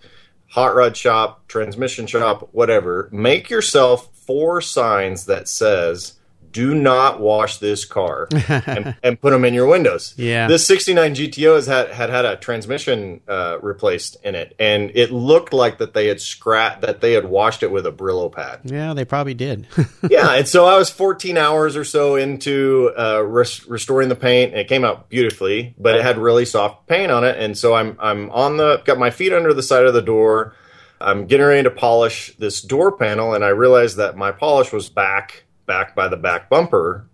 hot 0.47 0.73
rod 0.73 0.95
shop, 0.95 1.45
transmission 1.47 2.07
shop, 2.07 2.47
whatever, 2.53 3.09
make 3.11 3.49
yourself 3.49 4.15
four 4.15 4.61
signs 4.61 5.25
that 5.25 5.49
says, 5.49 6.13
do 6.53 6.75
not 6.75 7.19
wash 7.19 7.57
this 7.57 7.83
car 7.83 8.29
and, 8.47 8.95
and, 9.03 9.19
put 9.19 9.31
them 9.31 9.43
in 9.43 9.53
your 9.53 9.67
windows. 9.67 10.13
Yeah. 10.17 10.47
This 10.47 10.65
69 10.67 11.15
GTO 11.15 11.55
has 11.55 11.65
had, 11.65 11.89
had 11.89 12.09
had 12.09 12.25
a 12.25 12.37
transmission 12.37 13.21
uh, 13.27 13.57
replaced 13.61 14.17
in 14.23 14.35
it, 14.35 14.55
and 14.59 14.91
it 14.93 15.11
looked 15.11 15.51
like 15.51 15.79
that 15.79 15.93
they 15.93 16.07
had 16.07 16.21
scratched, 16.21 16.81
that 16.81 17.01
they 17.01 17.13
had 17.13 17.25
washed 17.25 17.63
it 17.63 17.71
with 17.71 17.85
a 17.85 17.91
Brillo 17.91 18.31
pad. 18.31 18.61
Yeah, 18.63 18.93
they 18.93 19.03
probably 19.03 19.33
did. 19.33 19.67
yeah, 20.09 20.35
and 20.35 20.47
so 20.47 20.65
I 20.65 20.77
was 20.77 20.89
14 20.89 21.37
hours 21.37 21.75
or 21.75 21.83
so 21.83 22.15
into 22.15 22.93
uh, 22.97 23.21
res- 23.21 23.67
restoring 23.67 24.09
the 24.09 24.15
paint, 24.15 24.51
and 24.51 24.61
it 24.61 24.67
came 24.67 24.85
out 24.85 25.09
beautifully, 25.09 25.73
but 25.77 25.95
it 25.95 26.03
had 26.03 26.17
really 26.17 26.45
soft 26.45 26.87
paint 26.87 27.11
on 27.11 27.23
it, 27.23 27.37
and 27.37 27.57
so 27.57 27.73
I'm 27.73 27.97
I'm 27.99 28.29
on 28.29 28.57
the 28.57 28.81
got 28.85 28.99
my 28.99 29.09
feet 29.09 29.33
under 29.33 29.53
the 29.53 29.63
side 29.63 29.85
of 29.85 29.93
the 29.93 30.01
door. 30.01 30.55
I'm 31.01 31.25
getting 31.25 31.45
ready 31.45 31.63
to 31.63 31.71
polish 31.71 32.33
this 32.37 32.61
door 32.61 32.91
panel, 32.91 33.33
and 33.33 33.43
I 33.43 33.49
realized 33.49 33.97
that 33.97 34.15
my 34.15 34.31
polish 34.31 34.71
was 34.71 34.89
back 34.89 35.43
back 35.65 35.95
by 35.95 36.07
the 36.07 36.17
back 36.17 36.49
bumper, 36.49 37.07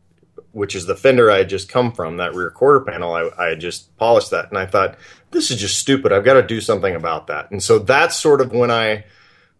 which 0.51 0.75
is 0.75 0.85
the 0.85 0.95
fender 0.95 1.29
I 1.29 1.39
had 1.39 1.49
just 1.49 1.69
come 1.69 1.91
from, 1.91 2.17
that 2.17 2.33
rear 2.33 2.49
quarter 2.49 2.81
panel. 2.81 3.13
I, 3.13 3.29
I 3.37 3.49
had 3.49 3.59
just 3.59 3.95
polished 3.97 4.31
that, 4.31 4.49
and 4.49 4.57
I 4.57 4.65
thought, 4.65 4.97
this 5.31 5.51
is 5.51 5.59
just 5.59 5.77
stupid. 5.77 6.11
I've 6.11 6.25
got 6.25 6.33
to 6.33 6.43
do 6.43 6.59
something 6.59 6.95
about 6.95 7.27
that. 7.27 7.51
And 7.51 7.61
so 7.61 7.79
that's 7.79 8.15
sort 8.15 8.41
of 8.41 8.51
when 8.51 8.71
I 8.71 9.05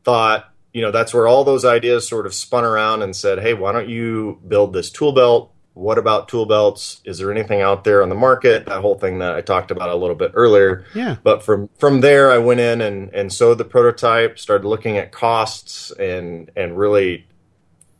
thought, 0.03 0.51
you 0.73 0.81
know, 0.81 0.91
that's 0.91 1.13
where 1.13 1.27
all 1.27 1.43
those 1.43 1.65
ideas 1.65 2.07
sort 2.07 2.25
of 2.25 2.33
spun 2.33 2.63
around 2.63 3.01
and 3.01 3.15
said, 3.15 3.39
hey, 3.39 3.53
why 3.53 3.71
don't 3.71 3.89
you 3.89 4.39
build 4.47 4.73
this 4.73 4.89
tool 4.89 5.11
belt? 5.11 5.53
What 5.73 5.97
about 5.97 6.27
tool 6.27 6.45
belts? 6.45 6.99
Is 7.05 7.19
there 7.19 7.31
anything 7.31 7.61
out 7.61 7.83
there 7.85 8.03
on 8.03 8.09
the 8.09 8.15
market? 8.15 8.65
That 8.65 8.81
whole 8.81 8.97
thing 8.97 9.19
that 9.19 9.35
I 9.35 9.41
talked 9.41 9.71
about 9.71 9.89
a 9.89 9.95
little 9.95 10.15
bit 10.15 10.31
earlier. 10.33 10.85
Yeah. 10.93 11.15
But 11.23 11.41
from 11.41 11.69
from 11.77 12.01
there, 12.01 12.31
I 12.31 12.37
went 12.37 12.59
in 12.59 12.81
and 12.81 13.13
and 13.13 13.31
sewed 13.31 13.59
the 13.59 13.65
prototype, 13.65 14.37
started 14.39 14.67
looking 14.67 14.97
at 14.97 15.13
costs, 15.13 15.91
and 15.91 16.51
and 16.57 16.77
really 16.77 17.27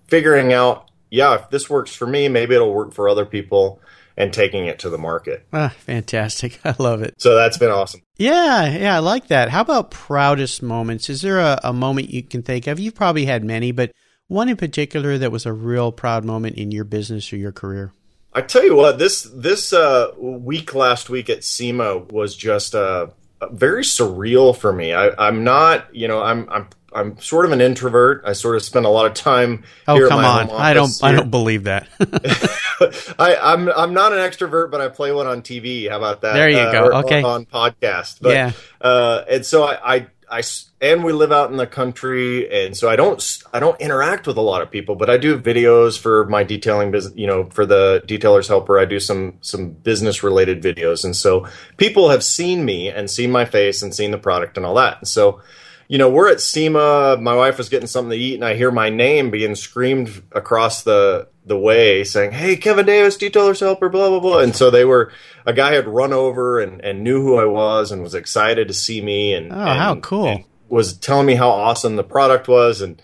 figuring 0.10 0.54
out, 0.54 0.89
yeah, 1.10 1.36
if 1.36 1.50
this 1.50 1.69
works 1.69 1.95
for 1.95 2.08
me, 2.08 2.28
maybe 2.28 2.56
it'll 2.56 2.74
work 2.74 2.93
for 2.93 3.10
other 3.10 3.26
people 3.26 3.80
and 4.17 4.34
taking 4.34 4.65
it 4.65 4.80
to 4.80 4.89
the 4.89 4.98
market. 4.98 5.45
Ah, 5.54 5.74
fantastic. 5.78 6.60
I 6.65 6.76
love 6.78 7.02
it. 7.02 7.15
So 7.17 7.36
that's 7.36 7.58
been 7.58 7.72
awesome. 7.72 8.02
Yeah, 8.17 8.69
yeah, 8.78 8.95
I 8.95 9.00
like 9.00 9.28
that. 9.28 9.50
How 9.50 9.62
about 9.62 9.91
proudest 9.91 10.62
moments? 10.62 11.10
Is 11.10 11.22
there 11.22 11.39
a, 11.39 11.60
a 11.63 11.74
moment 11.74 12.10
you 12.10 12.22
can 12.22 12.43
think 12.43 12.67
of? 12.67 12.80
You've 12.80 12.95
probably 12.95 13.26
had 13.26 13.43
many, 13.43 13.72
but 13.72 13.93
one 14.28 14.50
in 14.50 14.58
particular 14.58 15.17
that 15.17 15.32
was 15.32 15.45
a 15.45 15.54
real 15.54 15.91
proud 15.91 16.26
moment 16.26 16.58
in 16.58 16.72
your 16.72 16.84
business 16.84 17.32
or 17.32 17.38
your 17.38 17.54
career? 17.54 17.93
I 18.34 18.41
tell 18.41 18.63
you 18.63 18.76
what, 18.76 19.00
this 19.00 19.24
this 19.34 19.74
uh, 19.74 20.12
week 20.17 20.76
last 20.76 21.10
week 21.10 21.30
at 21.30 21.43
SEMA 21.43 21.98
was 21.98 22.36
just 22.36 22.76
uh, 22.76 23.08
very 23.52 23.84
surreal 23.84 24.56
for 24.56 24.72
me. 24.72 24.93
I, 24.93 25.28
am 25.28 25.43
not, 25.43 25.93
you 25.95 26.08
know, 26.08 26.22
I'm 26.22 26.48
I'm 26.50 26.67
I'm 26.93 27.19
sort 27.19 27.45
of 27.45 27.52
an 27.52 27.62
introvert. 27.62 28.23
I 28.25 28.34
sort 28.34 28.56
of 28.56 28.63
spend 28.63 28.86
a 28.86 28.89
lot 28.89 29.06
of 29.06 29.13
time. 29.13 29.63
Oh 29.88 30.08
come 30.08 30.23
on! 30.23 30.49
I 30.49 30.73
don't. 30.73 30.89
Here. 30.89 31.10
I 31.10 31.12
don't 31.12 31.30
believe 31.30 31.65
that. 31.65 31.88
I, 33.19 33.36
am 33.36 33.69
I'm, 33.69 33.73
I'm 33.75 33.93
not 33.93 34.13
an 34.13 34.19
extrovert, 34.19 34.71
but 34.71 34.82
I 34.82 34.89
play 34.89 35.12
one 35.12 35.28
on 35.28 35.41
TV. 35.41 35.89
How 35.89 35.97
about 35.97 36.21
that? 36.21 36.34
There 36.34 36.49
you 36.49 36.58
uh, 36.58 36.71
go. 36.71 36.99
Okay. 36.99 37.21
On 37.21 37.45
podcast. 37.45 38.19
But, 38.21 38.34
yeah. 38.34 38.52
Uh, 38.82 39.23
and 39.30 39.45
so 39.45 39.63
I, 39.63 39.95
I 39.95 40.08
I 40.30 40.43
and 40.82 41.04
we 41.04 41.12
live 41.12 41.32
out 41.32 41.52
in 41.52 41.58
the 41.58 41.67
country, 41.67 42.65
and 42.65 42.78
so 42.78 42.89
I 42.89 42.95
don't 42.95 43.39
I 43.54 43.60
don't 43.60 43.80
interact 43.82 44.28
with 44.28 44.38
a 44.38 44.41
lot 44.41 44.62
of 44.62 44.69
people, 44.69 44.95
but 44.95 45.10
I 45.10 45.17
do 45.17 45.38
videos 45.38 45.97
for 45.97 46.25
my 46.25 46.43
detailing 46.43 46.91
business. 46.91 47.17
You 47.17 47.28
know, 47.28 47.45
for 47.45 47.65
the 47.65 48.04
detailer's 48.06 48.47
helper, 48.47 48.80
I 48.80 48.86
do 48.86 48.99
some 48.99 49.38
some 49.41 49.71
business 49.71 50.23
related 50.23 50.62
videos, 50.62 51.04
and 51.04 51.15
so 51.15 51.47
people 51.78 52.10
have 52.10 52.23
seen 52.23 52.63
me 52.63 52.89
and 52.89 53.10
seen 53.10 53.32
my 53.32 53.45
face 53.45 53.82
and 53.82 53.93
seen 53.93 54.12
the 54.12 54.17
product 54.17 54.58
and 54.58 54.65
all 54.65 54.75
that. 54.75 54.99
And 54.99 55.08
so 55.08 55.41
you 55.89 55.97
know, 55.97 56.10
we're 56.10 56.32
at 56.32 56.39
SEMA. 56.39 57.17
My 57.19 57.36
wife 57.36 57.58
was 57.58 57.67
getting 57.67 57.88
something 57.88 58.12
to 58.12 58.15
eat, 58.17 58.36
and 58.36 58.45
I 58.45 58.56
hear 58.56 58.71
my 58.71 58.89
name 58.89 59.30
being 59.32 59.56
screamed 59.56 60.21
across 60.32 60.84
the 60.84 61.28
the 61.45 61.58
way 61.58 62.04
saying, 62.04 62.32
Hey, 62.32 62.56
Kevin 62.56 62.86
Davis, 62.86 63.17
detailer's 63.17 63.60
helper, 63.60 63.89
blah, 63.89 64.08
blah, 64.10 64.19
blah. 64.19 64.39
And 64.39 64.56
so 64.56 64.69
they 64.69 64.86
were, 64.86 65.12
a 65.47 65.54
guy 65.54 65.73
had 65.73 65.88
run 65.88 66.13
over 66.13 66.60
and, 66.60 66.80
and 66.82 67.04
knew 67.04 67.23
who 67.23 67.38
I 67.39 67.45
was 67.45 67.91
and 67.91 68.04
was 68.04 68.13
excited 68.13 68.67
to 68.67 68.73
see 68.75 69.02
me. 69.02 69.34
And, 69.34 69.52
Oh, 69.52 69.56
and- 69.56 69.80
how 69.80 69.95
cool. 69.95 70.43
was 70.67 70.93
telling 70.95 71.25
me 71.25 71.34
how 71.34 71.49
awesome 71.49 71.95
the 71.95 72.04
product 72.04 72.47
was. 72.47 72.82
And 72.82 73.02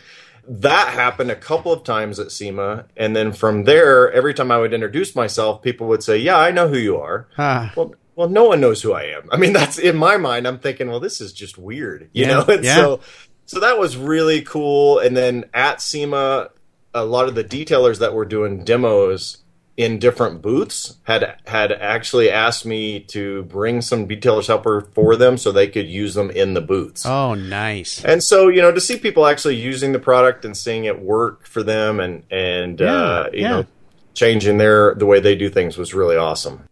that 0.48 0.90
happened 0.94 1.32
a 1.32 1.36
couple 1.36 1.74
of 1.74 1.84
times 1.84 2.20
at 2.20 2.32
SEMA. 2.32 2.86
And 2.96 3.16
then 3.16 3.32
from 3.34 3.64
there, 3.64 4.12
every 4.12 4.36
time 4.36 4.52
I 4.52 4.60
would 4.60 4.76
introduce 4.76 5.16
myself, 5.16 5.64
people 5.64 5.88
would 5.88 6.04
say, 6.04 6.18
Yeah, 6.20 6.38
I 6.38 6.52
know 6.52 6.68
who 6.68 6.78
you 6.78 6.98
are. 6.98 7.28
Ah, 7.40 7.74
Well, 7.76 7.96
well, 8.16 8.30
no 8.30 8.46
one 8.46 8.62
knows 8.62 8.82
who 8.82 8.94
I 8.94 9.04
am. 9.04 9.30
I 9.32 9.38
mean, 9.38 9.54
that's 9.60 9.78
in 9.78 9.98
my 9.98 10.18
mind. 10.18 10.48
I'm 10.48 10.60
thinking, 10.60 10.90
well, 10.90 11.00
this 11.00 11.22
is 11.22 11.34
just 11.34 11.58
weird, 11.58 12.10
you 12.14 12.26
Yeah, 12.26 12.34
know. 12.34 12.46
And 12.46 12.64
yeah. 12.64 12.76
so, 12.76 13.00
so 13.46 13.60
that 13.60 13.78
was 13.78 13.98
really 13.98 14.42
cool. 14.42 15.00
And 15.00 15.16
then 15.16 15.46
at 15.54 15.82
SEMA, 15.82 16.50
a 16.94 17.06
lot 17.06 17.28
of 17.28 17.36
the 17.36 17.44
detailers 17.44 18.00
that 18.00 18.14
were 18.14 18.26
doing 18.26 18.64
demos 18.64 19.40
in 19.78 20.00
different 20.00 20.42
booths 20.42 20.96
had 21.04 21.38
had 21.46 21.70
actually 21.74 22.32
asked 22.32 22.66
me 22.66 23.02
to 23.02 23.44
bring 23.44 23.82
some 23.82 24.08
detailers 24.08 24.48
helper 24.48 24.88
for 24.94 25.18
them 25.18 25.38
so 25.38 25.52
they 25.52 25.68
could 25.68 25.88
use 25.88 26.14
them 26.14 26.30
in 26.32 26.54
the 26.54 26.62
booths. 26.62 27.06
oh, 27.06 27.34
nice. 27.34 28.04
And 28.06 28.24
so, 28.24 28.48
you 28.48 28.62
know, 28.62 28.72
to 28.72 28.80
see 28.80 28.98
people 28.98 29.26
actually 29.26 29.58
using 29.58 29.92
the 29.92 30.00
product 30.00 30.46
and 30.46 30.56
seeing 30.56 30.86
it 30.86 31.02
work 31.02 31.46
for 31.46 31.62
them 31.62 32.00
and 32.00 32.24
and 32.32 32.82
uh, 32.82 33.30
you 33.34 33.42
yeah. 33.42 33.50
know, 33.50 33.66
changing 34.14 34.58
their 34.60 34.96
the 34.96 35.06
way 35.06 35.20
they 35.20 35.36
do 35.36 35.50
things 35.50 35.78
was 35.78 35.94
really 35.94 36.16
awesome. 36.16 36.64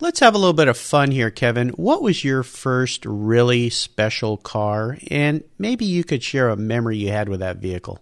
Let's 0.00 0.20
have 0.20 0.36
a 0.36 0.38
little 0.38 0.52
bit 0.52 0.68
of 0.68 0.78
fun 0.78 1.10
here, 1.10 1.28
Kevin. 1.28 1.70
What 1.70 2.02
was 2.02 2.22
your 2.22 2.44
first 2.44 3.04
really 3.04 3.68
special 3.68 4.36
car? 4.36 4.96
And 5.10 5.42
maybe 5.58 5.86
you 5.86 6.04
could 6.04 6.22
share 6.22 6.50
a 6.50 6.56
memory 6.56 6.98
you 6.98 7.10
had 7.10 7.28
with 7.28 7.40
that 7.40 7.56
vehicle. 7.56 7.98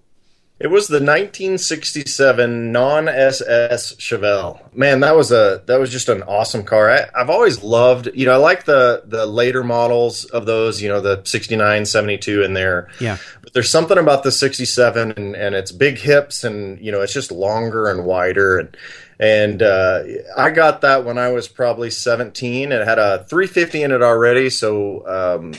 It 0.59 0.69
was 0.69 0.89
the 0.89 0.95
1967 0.95 2.73
non-SS 2.73 3.95
Chevelle. 3.97 4.59
Man, 4.75 5.01
that 5.01 5.15
was 5.15 5.31
a 5.31 5.63
that 5.67 5.79
was 5.79 5.91
just 5.91 6.09
an 6.09 6.23
awesome 6.23 6.65
car. 6.65 6.91
I, 6.91 7.05
I've 7.15 7.29
always 7.29 7.63
loved, 7.63 8.09
you 8.15 8.25
know, 8.25 8.33
I 8.33 8.37
like 8.37 8.65
the 8.65 9.03
the 9.05 9.27
later 9.27 9.63
models 9.63 10.25
of 10.25 10.47
those, 10.47 10.81
you 10.81 10.89
know, 10.89 11.03
the 11.03 11.21
69, 11.25 11.85
72 11.85 12.43
in 12.43 12.55
there. 12.55 12.89
Yeah. 13.01 13.19
But 13.43 13.53
there's 13.53 13.69
something 13.69 13.99
about 13.99 14.23
the 14.23 14.33
67 14.33 15.11
and 15.11 15.37
and 15.37 15.55
its 15.55 15.73
big 15.73 15.99
hips 15.99 16.43
and 16.43 16.81
you 16.81 16.91
know, 16.91 17.03
it's 17.03 17.13
just 17.13 17.31
longer 17.31 17.91
and 17.91 18.07
wider 18.07 18.59
and 18.59 18.75
and 19.19 19.63
uh, 19.63 20.05
I 20.37 20.51
got 20.51 20.81
that 20.83 21.05
when 21.05 21.19
I 21.19 21.31
was 21.33 21.49
probably 21.49 21.91
17. 21.91 22.73
It 22.73 22.87
had 22.87 22.99
a 22.99 23.25
350 23.25 23.83
in 23.83 23.93
it 23.93 24.03
already, 24.03 24.51
so 24.51 25.07
um, 25.07 25.55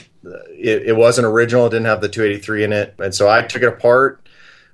it, 0.56 0.82
it 0.86 0.96
wasn't 0.96 1.26
original. 1.26 1.66
It 1.66 1.70
didn't 1.70 1.86
have 1.86 2.00
the 2.00 2.08
283 2.08 2.64
in 2.64 2.72
it, 2.72 2.94
and 3.00 3.12
so 3.12 3.28
I 3.28 3.42
took 3.42 3.62
it 3.62 3.68
apart 3.68 4.27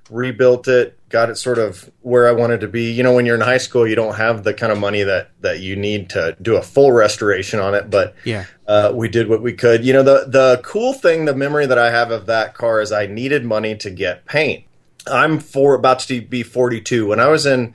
rebuilt 0.09 0.67
it, 0.67 0.97
got 1.09 1.29
it 1.29 1.35
sort 1.37 1.57
of 1.57 1.89
where 2.01 2.27
I 2.27 2.31
wanted 2.31 2.61
to 2.61 2.67
be. 2.67 2.91
You 2.91 3.03
know, 3.03 3.13
when 3.13 3.25
you're 3.25 3.35
in 3.35 3.41
high 3.41 3.57
school, 3.57 3.87
you 3.87 3.95
don't 3.95 4.15
have 4.15 4.43
the 4.43 4.53
kind 4.53 4.71
of 4.71 4.77
money 4.77 5.03
that 5.03 5.31
that 5.41 5.59
you 5.59 5.75
need 5.75 6.09
to 6.11 6.35
do 6.41 6.55
a 6.55 6.61
full 6.61 6.91
restoration 6.91 7.59
on 7.59 7.73
it, 7.75 7.89
but 7.89 8.15
Yeah. 8.23 8.45
uh, 8.67 8.91
we 8.93 9.07
did 9.09 9.27
what 9.27 9.41
we 9.41 9.53
could. 9.53 9.83
You 9.85 9.93
know, 9.93 10.03
the 10.03 10.25
the 10.27 10.61
cool 10.63 10.93
thing, 10.93 11.25
the 11.25 11.35
memory 11.35 11.65
that 11.65 11.77
I 11.79 11.89
have 11.91 12.11
of 12.11 12.25
that 12.27 12.53
car 12.53 12.81
is 12.81 12.91
I 12.91 13.05
needed 13.07 13.43
money 13.45 13.75
to 13.77 13.89
get 13.89 14.25
paint. 14.25 14.65
I'm 15.07 15.39
for 15.39 15.75
about 15.75 15.99
to 16.01 16.21
be 16.21 16.41
42. 16.43 17.07
When 17.07 17.19
I 17.19 17.27
was 17.27 17.45
in 17.45 17.73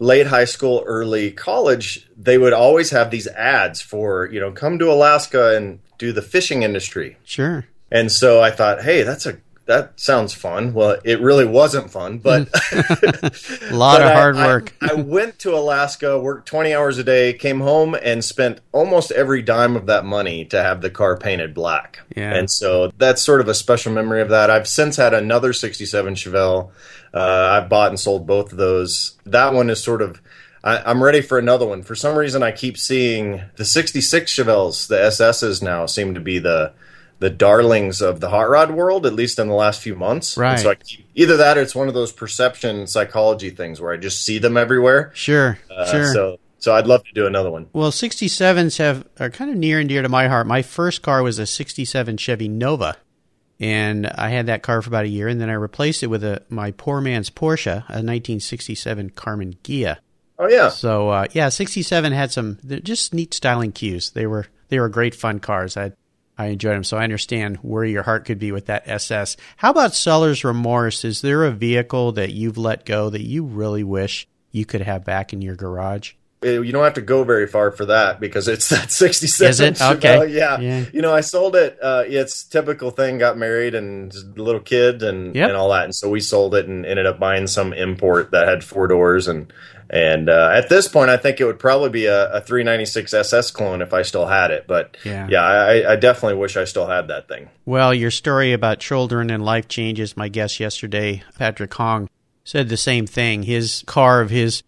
late 0.00 0.26
high 0.28 0.44
school, 0.44 0.82
early 0.86 1.30
college, 1.30 2.08
they 2.16 2.38
would 2.38 2.52
always 2.52 2.90
have 2.90 3.10
these 3.10 3.26
ads 3.28 3.80
for 3.80 4.26
you 4.26 4.40
know 4.40 4.52
come 4.52 4.78
to 4.78 4.90
Alaska 4.92 5.56
and 5.56 5.80
do 5.98 6.12
the 6.12 6.22
fishing 6.22 6.62
industry. 6.62 7.16
Sure. 7.24 7.66
And 7.90 8.12
so 8.12 8.40
I 8.42 8.50
thought, 8.50 8.82
hey, 8.82 9.02
that's 9.02 9.24
a 9.26 9.38
that 9.68 10.00
sounds 10.00 10.32
fun. 10.32 10.72
Well, 10.72 10.98
it 11.04 11.20
really 11.20 11.44
wasn't 11.44 11.90
fun, 11.90 12.18
but 12.18 12.48
A 12.72 13.74
lot 13.74 13.98
but 13.98 14.06
of 14.06 14.12
hard 14.12 14.36
I- 14.36 14.46
work. 14.46 14.74
I, 14.80 14.94
went 14.94 15.38
to 15.40 15.54
Alaska, 15.54 16.18
worked 16.18 16.48
20 16.48 16.74
hours 16.74 16.96
a 16.96 17.04
day, 17.04 17.34
came 17.34 17.60
home 17.60 17.94
and 17.94 18.24
spent 18.24 18.60
almost 18.72 19.12
every 19.12 19.42
dime 19.42 19.76
of 19.76 19.84
that 19.86 20.06
money 20.06 20.46
to 20.46 20.62
have 20.62 20.80
the 20.80 20.88
car 20.88 21.18
painted 21.18 21.52
black. 21.52 22.00
Yeah. 22.16 22.34
And 22.34 22.50
so 22.50 22.90
that's 22.96 23.20
sort 23.22 23.42
of 23.42 23.48
a 23.48 23.54
special 23.54 23.92
memory 23.92 24.22
of 24.22 24.30
that. 24.30 24.50
I've 24.50 24.66
since 24.66 24.96
had 24.96 25.12
another 25.12 25.52
67 25.52 26.14
Chevelle. 26.14 26.70
Uh, 27.12 27.60
I've 27.62 27.68
bought 27.68 27.90
and 27.90 28.00
sold 28.00 28.26
both 28.26 28.52
of 28.52 28.58
those. 28.58 29.16
That 29.26 29.52
one 29.52 29.68
is 29.68 29.82
sort 29.82 30.00
of. 30.00 30.20
I, 30.64 30.78
I'm 30.78 31.02
ready 31.02 31.20
for 31.20 31.38
another 31.38 31.66
one. 31.66 31.82
For 31.82 31.94
some 31.94 32.16
reason, 32.16 32.42
I 32.42 32.52
keep 32.52 32.78
seeing 32.78 33.42
the 33.56 33.66
66 33.66 34.32
Chevelles, 34.32 34.88
the 34.88 34.96
SSs 34.96 35.62
now 35.62 35.84
seem 35.86 36.14
to 36.14 36.20
be 36.20 36.38
the 36.38 36.72
the 37.20 37.30
darlings 37.30 38.00
of 38.00 38.20
the 38.20 38.28
hot 38.30 38.48
rod 38.48 38.70
world, 38.70 39.04
at 39.06 39.12
least 39.12 39.38
in 39.38 39.48
the 39.48 39.54
last 39.54 39.80
few 39.80 39.94
months. 39.96 40.36
And 40.36 40.42
Right. 40.42 40.58
so 40.60 40.74
keep, 40.74 41.06
either 41.14 41.36
that 41.38 41.58
or 41.58 41.62
it's 41.62 41.74
one 41.74 41.88
of 41.88 41.94
those 41.94 42.12
perception 42.12 42.86
psychology 42.86 43.50
things 43.50 43.80
where 43.80 43.92
I 43.92 43.96
just 43.96 44.24
see 44.24 44.38
them 44.38 44.56
everywhere. 44.56 45.10
Sure. 45.14 45.58
Uh, 45.70 45.86
sure. 45.86 46.12
So 46.12 46.38
so 46.60 46.74
I'd 46.74 46.86
love 46.86 47.04
to 47.04 47.12
do 47.14 47.26
another 47.26 47.50
one. 47.50 47.66
Well, 47.72 47.92
67s 47.92 48.78
have 48.78 49.06
are 49.20 49.30
kind 49.30 49.50
of 49.50 49.56
near 49.56 49.78
and 49.78 49.88
dear 49.88 50.02
to 50.02 50.08
my 50.08 50.28
heart. 50.28 50.46
My 50.46 50.62
first 50.62 51.02
car 51.02 51.22
was 51.22 51.38
a 51.38 51.46
67 51.46 52.16
Chevy 52.16 52.48
Nova. 52.48 52.96
And 53.60 54.06
I 54.06 54.28
had 54.28 54.46
that 54.46 54.62
car 54.62 54.80
for 54.82 54.88
about 54.88 55.04
a 55.04 55.08
year, 55.08 55.26
and 55.26 55.40
then 55.40 55.50
I 55.50 55.54
replaced 55.54 56.04
it 56.04 56.06
with 56.06 56.22
a 56.22 56.42
my 56.48 56.70
poor 56.70 57.00
man's 57.00 57.28
Porsche, 57.28 57.78
a 57.88 57.98
1967 58.02 59.10
Karmann 59.10 59.56
Ghia. 59.64 59.96
Oh 60.38 60.48
yeah. 60.48 60.68
So 60.68 61.08
uh, 61.08 61.26
yeah, 61.32 61.48
67 61.48 62.12
had 62.12 62.30
some 62.30 62.58
they're 62.62 62.78
just 62.78 63.12
neat 63.12 63.34
styling 63.34 63.72
cues. 63.72 64.10
They 64.10 64.26
were 64.26 64.46
they 64.68 64.78
were 64.78 64.88
great 64.88 65.14
fun 65.14 65.40
cars. 65.40 65.76
I 65.76 65.92
I 66.38 66.46
enjoyed 66.46 66.76
them. 66.76 66.84
So 66.84 66.96
I 66.96 67.04
understand 67.04 67.56
where 67.56 67.84
your 67.84 68.04
heart 68.04 68.24
could 68.24 68.38
be 68.38 68.52
with 68.52 68.66
that 68.66 68.86
SS. 68.86 69.36
How 69.56 69.70
about 69.72 69.94
seller's 69.94 70.44
remorse? 70.44 71.04
Is 71.04 71.20
there 71.20 71.44
a 71.44 71.50
vehicle 71.50 72.12
that 72.12 72.32
you've 72.32 72.56
let 72.56 72.86
go 72.86 73.10
that 73.10 73.22
you 73.22 73.44
really 73.44 73.82
wish 73.82 74.28
you 74.52 74.64
could 74.64 74.82
have 74.82 75.04
back 75.04 75.32
in 75.32 75.42
your 75.42 75.56
garage? 75.56 76.12
Uh, 76.44 76.60
You 76.60 76.72
don't 76.72 76.84
have 76.84 76.94
to 76.94 77.00
go 77.02 77.24
very 77.24 77.46
far 77.46 77.70
for 77.70 77.86
that 77.86 78.20
because 78.20 78.46
it's 78.48 78.68
that 78.70 78.90
67. 78.92 79.50
Is 79.50 79.60
it? 79.60 79.74
Chevelle. 79.74 79.96
Okay. 79.96 80.26
Yeah. 80.32 80.60
Yeah. 80.60 80.84
You 80.92 81.02
know, 81.02 81.12
I 81.14 81.20
sold 81.20 81.56
it. 81.56 81.78
Uh, 81.82 82.04
it's 82.06 82.44
typical 82.44 82.90
thing. 82.90 83.18
Got 83.18 83.36
married 83.38 83.74
and 83.74 84.14
little 84.38 84.60
kid 84.60 85.02
and, 85.02 85.34
Yep. 85.34 85.48
and 85.48 85.56
all 85.56 85.70
that. 85.70 85.84
And 85.84 85.94
so 85.94 86.08
we 86.08 86.20
sold 86.20 86.54
it 86.54 86.66
and 86.68 86.86
ended 86.86 87.06
up 87.06 87.18
buying 87.18 87.46
some 87.46 87.72
import 87.72 88.30
that 88.30 88.46
had 88.46 88.62
four 88.62 88.86
doors. 88.86 89.26
And 89.28 89.52
and 89.90 90.28
uh, 90.28 90.50
at 90.54 90.68
this 90.68 90.86
point, 90.86 91.08
I 91.08 91.16
think 91.16 91.40
it 91.40 91.46
would 91.46 91.58
probably 91.58 91.88
be 91.88 92.04
a, 92.04 92.30
a 92.30 92.40
396 92.42 93.14
SS 93.14 93.50
clone 93.50 93.80
if 93.80 93.94
I 93.94 94.02
still 94.02 94.26
had 94.26 94.50
it. 94.50 94.66
But 94.68 94.98
Yeah. 95.02 95.26
yeah, 95.30 95.42
I, 95.42 95.92
I 95.92 95.96
definitely 95.96 96.36
wish 96.38 96.58
I 96.58 96.64
still 96.64 96.86
had 96.86 97.08
that 97.08 97.26
thing. 97.26 97.48
Well, 97.64 97.94
your 97.94 98.10
story 98.10 98.52
about 98.52 98.80
children 98.80 99.30
and 99.30 99.42
life 99.42 99.66
changes. 99.66 100.14
My 100.14 100.28
guest 100.28 100.60
yesterday, 100.60 101.22
Patrick 101.38 101.72
Hong, 101.74 102.10
said 102.44 102.68
the 102.68 102.76
same 102.76 103.06
thing. 103.06 103.44
His 103.44 103.82
car 103.86 104.20
of 104.20 104.28
his 104.28 104.62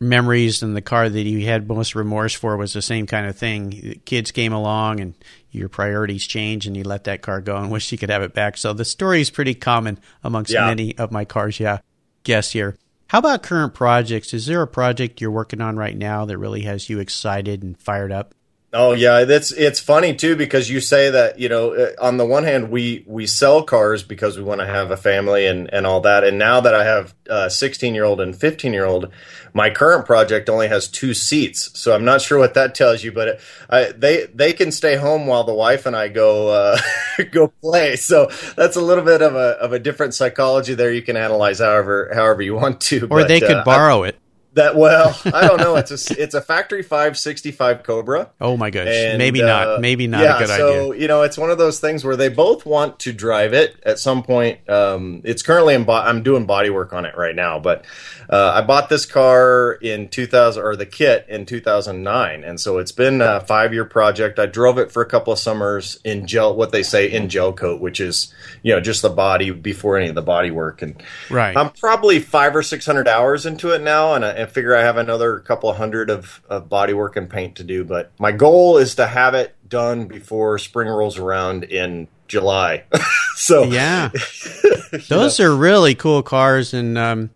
memories 0.00 0.62
and 0.62 0.76
the 0.76 0.82
car 0.82 1.08
that 1.08 1.26
he 1.26 1.44
had 1.44 1.68
most 1.68 1.94
remorse 1.94 2.34
for 2.34 2.56
was 2.56 2.72
the 2.72 2.82
same 2.82 3.06
kind 3.06 3.26
of 3.26 3.36
thing. 3.36 4.00
Kids 4.04 4.30
came 4.30 4.52
along 4.52 5.00
and 5.00 5.14
your 5.50 5.68
priorities 5.68 6.26
changed, 6.26 6.66
and 6.66 6.76
you 6.76 6.84
let 6.84 7.04
that 7.04 7.22
car 7.22 7.40
go 7.40 7.56
and 7.56 7.70
wish 7.72 7.90
you 7.90 7.98
could 7.98 8.10
have 8.10 8.22
it 8.22 8.34
back. 8.34 8.56
So 8.56 8.72
the 8.72 8.84
story 8.84 9.20
is 9.20 9.30
pretty 9.30 9.54
common 9.54 9.98
amongst 10.22 10.52
Yeah. 10.52 10.66
many 10.66 10.96
of 10.98 11.10
my 11.10 11.24
cars. 11.24 11.58
Yeah, 11.58 11.78
Guess 12.24 12.52
here. 12.52 12.76
How 13.08 13.20
about 13.20 13.42
current 13.42 13.72
projects? 13.72 14.34
Is 14.34 14.44
there 14.46 14.60
a 14.60 14.66
project 14.66 15.20
you're 15.20 15.30
working 15.30 15.62
on 15.62 15.76
right 15.76 15.96
now 15.96 16.26
that 16.26 16.36
really 16.36 16.62
has 16.62 16.90
you 16.90 16.98
excited 17.00 17.62
and 17.62 17.78
fired 17.78 18.12
up? 18.12 18.34
Oh 18.70 18.92
yeah, 18.92 19.24
that's 19.24 19.50
it's 19.50 19.80
funny 19.80 20.14
too 20.14 20.36
because 20.36 20.68
you 20.68 20.80
say 20.80 21.08
that 21.08 21.38
you 21.38 21.48
know 21.48 21.72
uh, 21.72 21.92
on 22.02 22.18
the 22.18 22.26
one 22.26 22.44
hand 22.44 22.70
we 22.70 23.02
we 23.06 23.26
sell 23.26 23.62
cars 23.62 24.02
because 24.02 24.36
we 24.36 24.42
want 24.42 24.60
to 24.60 24.66
have 24.66 24.90
a 24.90 24.96
family 24.96 25.46
and 25.46 25.72
and 25.72 25.86
all 25.86 26.02
that, 26.02 26.22
and 26.22 26.38
now 26.38 26.60
that 26.60 26.74
I 26.74 26.84
have 26.84 27.14
a 27.30 27.48
16 27.48 27.94
year 27.94 28.04
old 28.04 28.20
and 28.20 28.36
15 28.36 28.74
year 28.74 28.84
old, 28.84 29.10
my 29.54 29.70
current 29.70 30.04
project 30.04 30.50
only 30.50 30.68
has 30.68 30.86
two 30.86 31.14
seats, 31.14 31.70
so 31.80 31.94
I'm 31.94 32.04
not 32.04 32.20
sure 32.28 32.38
what 32.38 32.52
that 32.54 32.74
tells 32.74 33.02
you, 33.02 33.10
but 33.10 33.28
it, 33.28 33.40
I, 33.70 33.84
they 33.92 34.26
they 34.34 34.52
can 34.52 34.70
stay 34.70 34.96
home 34.96 35.26
while 35.26 35.44
the 35.44 35.54
wife 35.54 35.86
and 35.86 35.96
I 35.96 36.08
go 36.08 36.48
uh, 36.48 36.78
go 37.30 37.48
play. 37.62 37.96
So 37.96 38.30
that's 38.54 38.76
a 38.76 38.82
little 38.82 39.04
bit 39.04 39.22
of 39.22 39.34
a 39.34 39.56
of 39.62 39.72
a 39.72 39.78
different 39.78 40.12
psychology 40.12 40.74
there. 40.74 40.92
You 40.92 41.00
can 41.00 41.16
analyze 41.16 41.60
however 41.60 42.10
however 42.12 42.42
you 42.42 42.54
want 42.54 42.82
to, 42.82 43.04
Or 43.04 43.20
but, 43.20 43.28
they 43.28 43.40
could 43.40 43.50
uh, 43.52 43.64
borrow 43.64 44.02
it. 44.02 44.18
That. 44.54 44.76
Well, 44.76 45.18
I 45.26 45.46
don't 45.46 45.58
know. 45.58 45.76
It's 45.76 45.90
a 46.10 46.14
it's 46.22 46.34
a 46.34 46.40
factory 46.40 46.82
565 46.82 47.82
Cobra. 47.82 48.30
Oh 48.40 48.56
my 48.56 48.70
gosh, 48.70 48.88
And, 48.88 49.18
maybe 49.18 49.42
uh, 49.42 49.46
not. 49.46 49.80
Maybe 49.80 50.06
not 50.06 50.22
yeah, 50.22 50.36
a 50.36 50.38
good 50.38 50.48
so, 50.48 50.90
idea. 50.92 51.02
you 51.02 51.08
know, 51.08 51.22
it's 51.22 51.38
one 51.38 51.50
of 51.50 51.58
those 51.58 51.80
things 51.80 52.04
where 52.04 52.16
they 52.16 52.28
both 52.28 52.66
want 52.66 52.98
to 53.00 53.12
drive 53.12 53.52
it 53.52 53.76
at 53.84 53.98
some 53.98 54.22
point. 54.22 54.68
Um, 54.68 55.20
it's 55.24 55.42
currently 55.42 55.74
in. 55.74 55.84
Bo- 55.84 55.92
I'm 55.92 56.22
doing 56.22 56.46
body 56.46 56.70
work 56.70 56.92
on 56.92 57.04
it 57.04 57.16
right 57.16 57.34
now, 57.34 57.58
but 57.58 57.84
uh, 58.30 58.52
I 58.54 58.62
bought 58.62 58.88
this 58.88 59.06
car 59.06 59.72
in 59.80 60.08
2000 60.08 60.62
or 60.62 60.76
the 60.76 60.86
kit 60.86 61.26
in 61.28 61.46
2009, 61.46 62.44
and 62.44 62.60
so 62.60 62.78
it's 62.78 62.92
been 62.92 63.20
a 63.20 63.40
five 63.40 63.72
year 63.72 63.84
project. 63.84 64.38
I 64.38 64.46
drove 64.46 64.78
it 64.78 64.90
for 64.92 65.02
a 65.02 65.06
couple 65.06 65.32
of 65.32 65.38
summers 65.38 65.98
in 66.04 66.26
gel, 66.26 66.54
what 66.54 66.72
they 66.72 66.82
say 66.82 67.10
in 67.10 67.28
gel 67.28 67.52
coat, 67.52 67.80
which 67.80 68.00
is 68.00 68.32
you 68.62 68.74
know 68.74 68.80
just 68.80 69.02
the 69.02 69.08
body 69.10 69.50
before 69.50 69.96
any 69.96 70.08
of 70.08 70.14
the 70.14 70.22
body 70.22 70.50
work, 70.50 70.82
and 70.82 71.02
Right. 71.30 71.56
I'm 71.56 71.70
probably 71.70 72.20
five 72.20 72.54
or 72.56 72.62
six 72.62 72.84
hundred 72.86 73.08
hours 73.08 73.46
into 73.46 73.70
it 73.70 73.82
now, 73.82 74.14
and 74.14 74.24
I, 74.24 74.30
I 74.38 74.46
figure 74.46 74.74
I 74.74 74.82
have 74.82 74.96
another 74.96 75.40
couple 75.40 75.72
hundred 75.72 76.10
of, 76.10 76.42
of 76.48 76.68
body 76.68 76.92
work 76.92 77.16
and 77.16 77.28
paint 77.28 77.56
to 77.56 77.64
do. 77.64 77.84
But 77.84 78.12
my 78.18 78.32
goal 78.32 78.78
is 78.78 78.94
to 78.96 79.06
have 79.06 79.34
it 79.34 79.54
done 79.68 80.06
before 80.06 80.58
spring 80.58 80.88
rolls 80.88 81.18
around 81.18 81.64
in 81.64 82.08
July. 82.28 82.84
so 83.34 83.64
yeah. 83.64 84.10
Those 85.08 85.40
are 85.40 85.54
really 85.54 85.94
cool 85.94 86.22
cars, 86.22 86.72
and 86.72 86.96
um, 86.96 87.30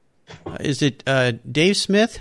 is 0.60 0.82
it 0.82 1.02
uh, 1.06 1.32
Dave 1.50 1.76
Smith 1.76 2.20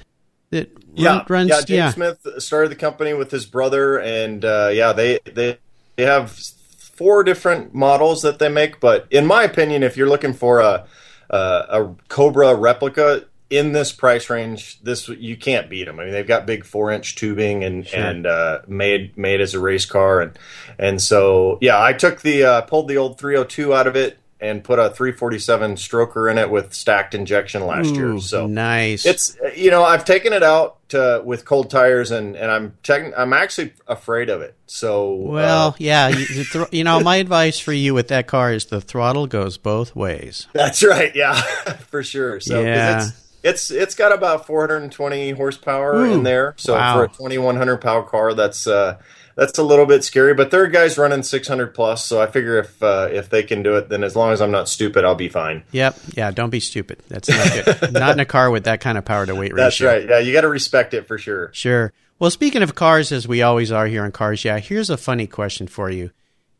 that 0.49 0.69
yeah, 0.93 1.17
run, 1.17 1.25
runs? 1.29 1.49
Yeah, 1.49 1.61
Dave 1.61 1.93
Smith 1.93 2.27
started 2.39 2.71
the 2.71 2.75
company 2.75 3.13
with 3.13 3.31
his 3.31 3.45
brother, 3.45 3.99
and 3.99 4.43
uh, 4.43 4.69
yeah, 4.73 4.93
they 4.93 5.19
they 5.25 5.57
they 5.95 6.03
have 6.03 6.31
four 6.31 7.23
different 7.23 7.73
models 7.73 8.21
that 8.23 8.39
they 8.39 8.49
make. 8.49 8.79
But 8.79 9.07
in 9.11 9.25
my 9.25 9.43
opinion, 9.43 9.83
if 9.83 9.95
you're 9.95 10.09
looking 10.09 10.33
for 10.33 10.59
a 10.59 10.85
a, 11.29 11.37
a 11.37 11.95
Cobra 12.09 12.53
replica, 12.55 13.25
in 13.51 13.73
this 13.73 13.91
price 13.91 14.29
range, 14.29 14.79
this 14.81 15.09
you 15.09 15.35
can't 15.35 15.69
beat 15.69 15.83
them. 15.83 15.99
I 15.99 16.05
mean, 16.05 16.13
they've 16.13 16.25
got 16.25 16.47
big 16.47 16.65
four 16.65 16.89
inch 16.89 17.15
tubing 17.15 17.63
and 17.65 17.85
sure. 17.85 17.99
and 17.99 18.25
uh, 18.25 18.61
made 18.65 19.17
made 19.17 19.41
as 19.41 19.53
a 19.53 19.59
race 19.59 19.85
car, 19.85 20.21
and 20.21 20.39
and 20.79 21.01
so 21.01 21.59
yeah, 21.61 21.79
I 21.79 21.91
took 21.91 22.21
the 22.21 22.45
uh, 22.45 22.61
pulled 22.61 22.87
the 22.87 22.97
old 22.97 23.19
302 23.19 23.73
out 23.73 23.87
of 23.87 23.95
it 23.97 24.17
and 24.39 24.63
put 24.63 24.79
a 24.79 24.89
347 24.89 25.75
stroker 25.75 26.31
in 26.31 26.39
it 26.39 26.49
with 26.49 26.73
stacked 26.73 27.13
injection 27.13 27.67
last 27.67 27.91
Ooh, 27.91 27.95
year. 27.95 28.19
So 28.19 28.47
nice. 28.47 29.05
It's 29.05 29.37
you 29.55 29.69
know 29.69 29.83
I've 29.83 30.05
taken 30.05 30.31
it 30.31 30.43
out 30.43 30.77
to, 30.89 31.21
with 31.23 31.43
cold 31.43 31.69
tires 31.69 32.09
and 32.09 32.37
and 32.37 32.49
I'm 32.49 32.77
checking. 32.83 33.13
I'm 33.15 33.33
actually 33.33 33.73
afraid 33.85 34.29
of 34.29 34.41
it. 34.41 34.55
So 34.65 35.13
well, 35.13 35.67
uh, 35.67 35.73
yeah, 35.77 36.07
you, 36.07 36.45
you, 36.71 36.83
know 36.85 37.01
my 37.01 37.17
advice 37.17 37.59
for 37.59 37.73
you 37.73 37.93
with 37.93 38.07
that 38.07 38.27
car 38.27 38.53
is 38.53 38.65
the 38.65 38.79
throttle 38.79 39.27
goes 39.27 39.57
both 39.57 39.93
ways. 39.93 40.47
That's 40.53 40.81
right. 40.83 41.13
Yeah, 41.13 41.33
for 41.89 42.01
sure. 42.01 42.39
So 42.39 42.61
yeah. 42.61 43.07
It's, 43.07 43.30
it's 43.43 43.71
it's 43.71 43.95
got 43.95 44.11
about 44.11 44.45
420 44.45 45.31
horsepower 45.31 45.95
Ooh, 45.95 46.13
in 46.13 46.23
there. 46.23 46.53
So 46.57 46.75
wow. 46.75 46.97
for 46.97 47.03
a 47.05 47.07
2100 47.07 47.77
pound 47.77 48.07
car, 48.07 48.33
that's 48.33 48.67
uh, 48.67 48.99
that's 49.35 49.57
a 49.57 49.63
little 49.63 49.85
bit 49.85 50.03
scary. 50.03 50.33
But 50.33 50.51
there 50.51 50.63
are 50.63 50.67
guys 50.67 50.97
running 50.97 51.23
600 51.23 51.73
plus, 51.73 52.05
so 52.05 52.21
I 52.21 52.27
figure 52.27 52.59
if 52.59 52.81
uh, 52.83 53.09
if 53.11 53.29
they 53.29 53.43
can 53.43 53.63
do 53.63 53.75
it, 53.75 53.89
then 53.89 54.03
as 54.03 54.15
long 54.15 54.31
as 54.31 54.41
I'm 54.41 54.51
not 54.51 54.69
stupid, 54.69 55.03
I'll 55.03 55.15
be 55.15 55.29
fine. 55.29 55.63
Yep. 55.71 55.99
Yeah. 56.15 56.31
Don't 56.31 56.49
be 56.49 56.59
stupid. 56.59 56.99
That's 57.07 57.29
not 57.29 57.81
good. 57.81 57.93
not 57.93 58.11
in 58.13 58.19
a 58.19 58.25
car 58.25 58.51
with 58.51 58.65
that 58.65 58.81
kind 58.81 58.97
of 58.97 59.05
power 59.05 59.25
to 59.25 59.33
weight 59.33 59.53
ratio. 59.53 59.63
That's 59.63 59.81
right. 59.81 60.09
Yeah. 60.09 60.19
You 60.19 60.33
got 60.33 60.41
to 60.41 60.49
respect 60.49 60.93
it 60.93 61.07
for 61.07 61.17
sure. 61.17 61.49
Sure. 61.53 61.93
Well, 62.19 62.29
speaking 62.29 62.61
of 62.61 62.75
cars, 62.75 63.11
as 63.11 63.27
we 63.27 63.41
always 63.41 63.71
are 63.71 63.87
here 63.87 64.03
on 64.03 64.11
Cars, 64.11 64.45
yeah. 64.45 64.59
Here's 64.59 64.91
a 64.91 64.97
funny 64.97 65.25
question 65.25 65.65
for 65.65 65.89
you: 65.89 66.11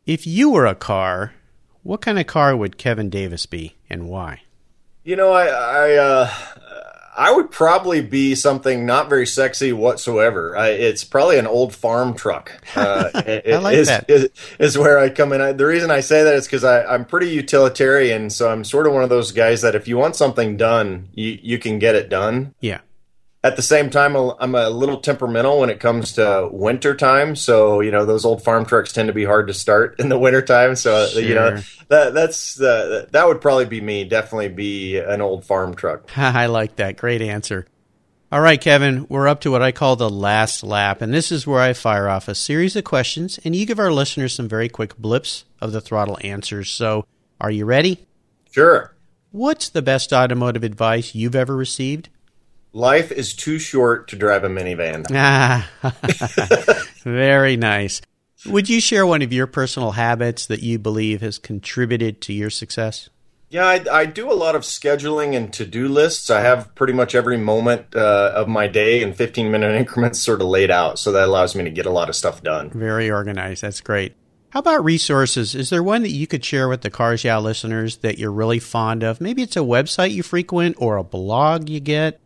If 0.06 0.26
you 0.26 0.50
were 0.50 0.66
a 0.66 0.74
car, 0.74 1.34
what 1.84 2.00
kind 2.00 2.18
of 2.18 2.26
car 2.26 2.56
would 2.56 2.78
Kevin 2.78 3.08
Davis 3.10 3.46
be, 3.46 3.76
and 3.88 4.08
why? 4.08 4.42
You 5.04 5.14
know, 5.14 5.32
I 5.32 5.46
I 5.46 5.94
uh, 5.94 6.30
I 7.14 7.30
would 7.30 7.50
probably 7.50 8.00
be 8.00 8.34
something 8.34 8.86
not 8.86 9.10
very 9.10 9.26
sexy 9.26 9.72
whatsoever. 9.72 10.56
I, 10.56 10.68
it's 10.68 11.04
probably 11.04 11.38
an 11.38 11.46
old 11.46 11.74
farm 11.74 12.14
truck. 12.14 12.52
Uh, 12.74 13.10
I 13.14 13.56
like 13.58 13.76
is, 13.76 13.88
that. 13.88 14.08
Is, 14.08 14.30
is, 14.58 14.78
where 14.78 14.98
I 14.98 15.10
come 15.10 15.32
in. 15.32 15.40
I, 15.40 15.52
the 15.52 15.66
reason 15.66 15.90
I 15.90 16.00
say 16.00 16.24
that 16.24 16.34
is 16.34 16.46
because 16.46 16.64
I'm 16.64 17.04
pretty 17.04 17.28
utilitarian. 17.28 18.30
So 18.30 18.50
I'm 18.50 18.64
sort 18.64 18.86
of 18.86 18.94
one 18.94 19.04
of 19.04 19.10
those 19.10 19.30
guys 19.30 19.60
that 19.60 19.74
if 19.74 19.86
you 19.86 19.98
want 19.98 20.16
something 20.16 20.56
done, 20.56 21.08
you, 21.14 21.38
you 21.42 21.58
can 21.58 21.78
get 21.78 21.94
it 21.94 22.08
done. 22.08 22.54
Yeah 22.60 22.80
at 23.44 23.56
the 23.56 23.62
same 23.62 23.90
time, 23.90 24.14
I'm 24.16 24.54
a 24.54 24.70
little 24.70 24.98
temperamental 24.98 25.60
when 25.60 25.70
it 25.70 25.80
comes 25.80 26.12
to 26.12 26.48
winter 26.52 26.94
time. 26.94 27.34
So 27.34 27.80
you 27.80 27.90
know 27.90 28.04
those 28.04 28.24
old 28.24 28.42
farm 28.42 28.64
trucks 28.64 28.92
tend 28.92 29.08
to 29.08 29.12
be 29.12 29.24
hard 29.24 29.48
to 29.48 29.54
start 29.54 29.98
in 29.98 30.08
the 30.08 30.18
winter 30.18 30.42
time. 30.42 30.76
So 30.76 31.06
sure. 31.08 31.20
you 31.20 31.34
know 31.34 31.60
that 31.88 32.14
that's 32.14 32.60
uh, 32.60 33.06
that 33.10 33.26
would 33.26 33.40
probably 33.40 33.66
be 33.66 33.80
me. 33.80 34.04
Definitely 34.04 34.48
be 34.48 34.98
an 34.98 35.20
old 35.20 35.44
farm 35.44 35.74
truck. 35.74 36.10
I 36.16 36.46
like 36.46 36.76
that. 36.76 36.96
Great 36.96 37.22
answer. 37.22 37.66
All 38.30 38.40
right, 38.40 38.58
Kevin, 38.58 39.06
we're 39.10 39.28
up 39.28 39.42
to 39.42 39.50
what 39.50 39.60
I 39.60 39.72
call 39.72 39.94
the 39.96 40.08
last 40.08 40.62
lap, 40.62 41.02
and 41.02 41.12
this 41.12 41.30
is 41.30 41.46
where 41.46 41.60
I 41.60 41.74
fire 41.74 42.08
off 42.08 42.28
a 42.28 42.34
series 42.34 42.74
of 42.76 42.84
questions, 42.84 43.38
and 43.44 43.54
you 43.54 43.66
give 43.66 43.78
our 43.78 43.92
listeners 43.92 44.34
some 44.34 44.48
very 44.48 44.70
quick 44.70 44.96
blips 44.96 45.44
of 45.60 45.72
the 45.72 45.82
throttle 45.82 46.16
answers. 46.24 46.70
So, 46.70 47.04
are 47.38 47.50
you 47.50 47.66
ready? 47.66 48.06
Sure. 48.50 48.94
What's 49.32 49.68
the 49.68 49.82
best 49.82 50.14
automotive 50.14 50.64
advice 50.64 51.14
you've 51.14 51.34
ever 51.34 51.54
received? 51.54 52.08
Life 52.72 53.12
is 53.12 53.34
too 53.34 53.58
short 53.58 54.08
to 54.08 54.16
drive 54.16 54.44
a 54.44 54.48
minivan. 54.48 55.06
Ah, 55.14 55.70
very 57.04 57.56
nice. 57.56 58.00
Would 58.46 58.68
you 58.68 58.80
share 58.80 59.06
one 59.06 59.22
of 59.22 59.32
your 59.32 59.46
personal 59.46 59.92
habits 59.92 60.46
that 60.46 60.62
you 60.62 60.78
believe 60.78 61.20
has 61.20 61.38
contributed 61.38 62.20
to 62.22 62.32
your 62.32 62.50
success? 62.50 63.10
Yeah, 63.50 63.66
I, 63.66 63.84
I 63.92 64.06
do 64.06 64.32
a 64.32 64.34
lot 64.34 64.56
of 64.56 64.62
scheduling 64.62 65.36
and 65.36 65.52
to 65.52 65.66
do 65.66 65.86
lists. 65.86 66.30
I 66.30 66.40
have 66.40 66.74
pretty 66.74 66.94
much 66.94 67.14
every 67.14 67.36
moment 67.36 67.94
uh, 67.94 68.32
of 68.34 68.48
my 68.48 68.66
day 68.66 69.02
in 69.02 69.12
15 69.12 69.50
minute 69.50 69.74
increments 69.78 70.20
sort 70.20 70.40
of 70.40 70.48
laid 70.48 70.70
out. 70.70 70.98
So 70.98 71.12
that 71.12 71.28
allows 71.28 71.54
me 71.54 71.64
to 71.64 71.70
get 71.70 71.84
a 71.84 71.90
lot 71.90 72.08
of 72.08 72.16
stuff 72.16 72.42
done. 72.42 72.70
Very 72.70 73.10
organized. 73.10 73.60
That's 73.60 73.82
great. 73.82 74.14
How 74.48 74.60
about 74.60 74.82
resources? 74.84 75.54
Is 75.54 75.68
there 75.68 75.82
one 75.82 76.02
that 76.02 76.10
you 76.10 76.26
could 76.26 76.44
share 76.44 76.68
with 76.68 76.80
the 76.80 76.90
Cars 76.90 77.24
Yeah 77.24 77.38
listeners 77.38 77.98
that 77.98 78.18
you're 78.18 78.32
really 78.32 78.58
fond 78.58 79.02
of? 79.02 79.20
Maybe 79.20 79.42
it's 79.42 79.56
a 79.56 79.60
website 79.60 80.12
you 80.12 80.22
frequent 80.22 80.76
or 80.78 80.96
a 80.96 81.04
blog 81.04 81.68
you 81.68 81.80
get. 81.80 82.20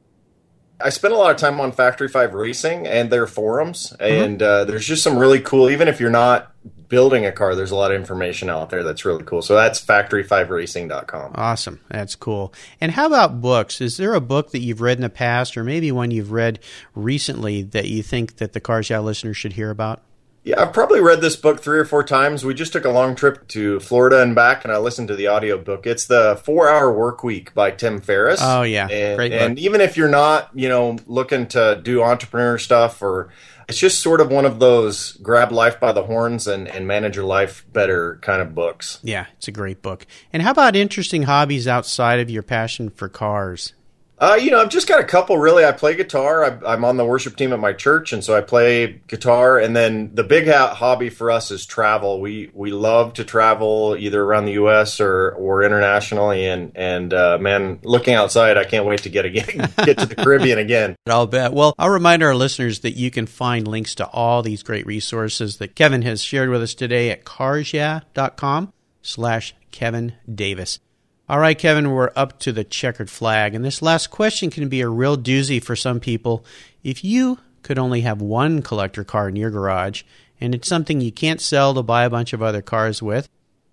I 0.80 0.90
spent 0.90 1.14
a 1.14 1.16
lot 1.16 1.30
of 1.30 1.36
time 1.36 1.60
on 1.60 1.72
Factory 1.72 2.08
Five 2.08 2.34
Racing 2.34 2.86
and 2.86 3.10
their 3.10 3.26
forums, 3.26 3.94
mm-hmm. 3.98 4.24
and 4.24 4.42
uh, 4.42 4.64
there's 4.64 4.86
just 4.86 5.02
some 5.02 5.18
really 5.18 5.40
cool. 5.40 5.70
Even 5.70 5.88
if 5.88 6.00
you're 6.00 6.10
not 6.10 6.52
building 6.88 7.24
a 7.24 7.32
car, 7.32 7.54
there's 7.54 7.70
a 7.70 7.76
lot 7.76 7.90
of 7.90 7.98
information 7.98 8.50
out 8.50 8.70
there 8.70 8.82
that's 8.84 9.04
really 9.04 9.24
cool. 9.24 9.42
So 9.42 9.54
that's 9.54 9.84
factory5racing.com. 9.84 11.32
Awesome, 11.34 11.80
that's 11.88 12.14
cool. 12.14 12.52
And 12.80 12.92
how 12.92 13.06
about 13.06 13.40
books? 13.40 13.80
Is 13.80 13.96
there 13.96 14.14
a 14.14 14.20
book 14.20 14.50
that 14.50 14.60
you've 14.60 14.80
read 14.80 14.98
in 14.98 15.02
the 15.02 15.08
past, 15.08 15.56
or 15.56 15.64
maybe 15.64 15.90
one 15.90 16.10
you've 16.10 16.32
read 16.32 16.58
recently 16.94 17.62
that 17.62 17.88
you 17.88 18.02
think 18.02 18.36
that 18.36 18.52
the 18.52 18.60
Cars 18.60 18.90
Yeah 18.90 19.00
listeners 19.00 19.36
should 19.36 19.54
hear 19.54 19.70
about? 19.70 20.02
Yeah, 20.46 20.62
I've 20.62 20.72
probably 20.72 21.00
read 21.00 21.20
this 21.20 21.34
book 21.34 21.60
three 21.60 21.76
or 21.76 21.84
four 21.84 22.04
times. 22.04 22.44
We 22.44 22.54
just 22.54 22.72
took 22.72 22.84
a 22.84 22.90
long 22.90 23.16
trip 23.16 23.48
to 23.48 23.80
Florida 23.80 24.22
and 24.22 24.32
back, 24.32 24.62
and 24.62 24.72
I 24.72 24.78
listened 24.78 25.08
to 25.08 25.16
the 25.16 25.28
audiobook. 25.28 25.88
It's 25.88 26.06
the 26.06 26.40
Four 26.44 26.68
Hour 26.68 26.92
Work 26.92 27.24
Week 27.24 27.52
by 27.52 27.72
Tim 27.72 28.00
Ferriss. 28.00 28.38
Oh 28.40 28.62
yeah, 28.62 28.86
and, 28.86 29.16
great 29.16 29.32
book. 29.32 29.40
And 29.40 29.58
even 29.58 29.80
if 29.80 29.96
you're 29.96 30.08
not, 30.08 30.50
you 30.54 30.68
know, 30.68 30.98
looking 31.08 31.48
to 31.48 31.80
do 31.82 32.00
entrepreneur 32.00 32.58
stuff, 32.58 33.02
or 33.02 33.30
it's 33.68 33.78
just 33.78 34.00
sort 34.00 34.20
of 34.20 34.30
one 34.30 34.44
of 34.44 34.60
those 34.60 35.14
grab 35.14 35.50
life 35.50 35.80
by 35.80 35.90
the 35.90 36.04
horns 36.04 36.46
and, 36.46 36.68
and 36.68 36.86
manage 36.86 37.16
your 37.16 37.24
life 37.24 37.66
better 37.72 38.20
kind 38.22 38.40
of 38.40 38.54
books. 38.54 39.00
Yeah, 39.02 39.26
it's 39.38 39.48
a 39.48 39.52
great 39.52 39.82
book. 39.82 40.06
And 40.32 40.44
how 40.44 40.52
about 40.52 40.76
interesting 40.76 41.24
hobbies 41.24 41.66
outside 41.66 42.20
of 42.20 42.30
your 42.30 42.44
passion 42.44 42.90
for 42.90 43.08
cars? 43.08 43.72
Uh, 44.18 44.38
you 44.40 44.50
know, 44.50 44.60
I've 44.60 44.70
just 44.70 44.88
got 44.88 44.98
a 44.98 45.04
couple. 45.04 45.36
Really, 45.36 45.64
I 45.64 45.72
play 45.72 45.94
guitar. 45.94 46.62
I, 46.64 46.72
am 46.72 46.84
on 46.86 46.96
the 46.96 47.04
worship 47.04 47.36
team 47.36 47.52
at 47.52 47.58
my 47.58 47.74
church, 47.74 48.14
and 48.14 48.24
so 48.24 48.34
I 48.34 48.40
play 48.40 49.00
guitar. 49.08 49.58
And 49.58 49.76
then 49.76 50.14
the 50.14 50.24
big 50.24 50.48
hobby 50.48 51.10
for 51.10 51.30
us 51.30 51.50
is 51.50 51.66
travel. 51.66 52.20
We 52.20 52.50
we 52.54 52.70
love 52.70 53.12
to 53.14 53.24
travel 53.24 53.94
either 53.98 54.22
around 54.22 54.46
the 54.46 54.52
U.S. 54.52 55.00
or 55.00 55.32
or 55.32 55.62
internationally. 55.62 56.46
And 56.46 56.72
and 56.74 57.12
uh, 57.12 57.36
man, 57.38 57.80
looking 57.82 58.14
outside, 58.14 58.56
I 58.56 58.64
can't 58.64 58.86
wait 58.86 59.02
to 59.02 59.10
get 59.10 59.26
again 59.26 59.46
get 59.84 59.98
to 59.98 60.06
the 60.06 60.16
Caribbean 60.16 60.58
again. 60.58 60.96
I'll 61.06 61.26
bet. 61.26 61.52
Well, 61.52 61.74
I'll 61.78 61.90
remind 61.90 62.22
our 62.22 62.34
listeners 62.34 62.80
that 62.80 62.92
you 62.92 63.10
can 63.10 63.26
find 63.26 63.68
links 63.68 63.94
to 63.96 64.06
all 64.06 64.42
these 64.42 64.62
great 64.62 64.86
resources 64.86 65.58
that 65.58 65.74
Kevin 65.74 66.00
has 66.02 66.22
shared 66.22 66.48
with 66.48 66.62
us 66.62 66.72
today 66.72 67.10
at 67.10 67.24
carsyeah.com 67.24 68.72
slash 69.02 69.54
Kevin 69.72 70.14
Davis. 70.32 70.78
All 71.28 71.40
right, 71.40 71.58
Kevin, 71.58 71.90
we're 71.90 72.12
up 72.14 72.38
to 72.40 72.52
the 72.52 72.62
checkered 72.62 73.10
flag. 73.10 73.52
And 73.52 73.64
this 73.64 73.82
last 73.82 74.10
question 74.12 74.48
can 74.48 74.68
be 74.68 74.80
a 74.80 74.88
real 74.88 75.18
doozy 75.18 75.60
for 75.60 75.74
some 75.74 75.98
people. 75.98 76.44
If 76.84 77.02
you 77.02 77.40
could 77.62 77.80
only 77.80 78.02
have 78.02 78.22
one 78.22 78.62
collector 78.62 79.02
car 79.02 79.28
in 79.28 79.34
your 79.34 79.50
garage, 79.50 80.04
and 80.40 80.54
it's 80.54 80.68
something 80.68 81.00
you 81.00 81.10
can't 81.10 81.40
sell 81.40 81.74
to 81.74 81.82
buy 81.82 82.04
a 82.04 82.10
bunch 82.10 82.32
of 82.32 82.42
other 82.42 82.62
cars 82.62 83.02
with, 83.02 83.28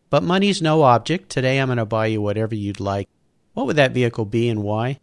but 0.10 0.24
money's 0.24 0.64
no 0.64 0.82
object, 0.82 1.30
today 1.30 1.60
I'm 1.60 1.68
going 1.68 1.78
to 1.78 1.86
buy 1.86 2.08
you 2.08 2.24
whatever 2.24 2.56
you'd 2.56 2.80
like. 2.80 3.08
What 3.54 3.68
would 3.68 3.76
that 3.76 3.92
vehicle 3.92 4.26
be 4.26 4.50
and 4.50 4.64
why? 4.64 5.00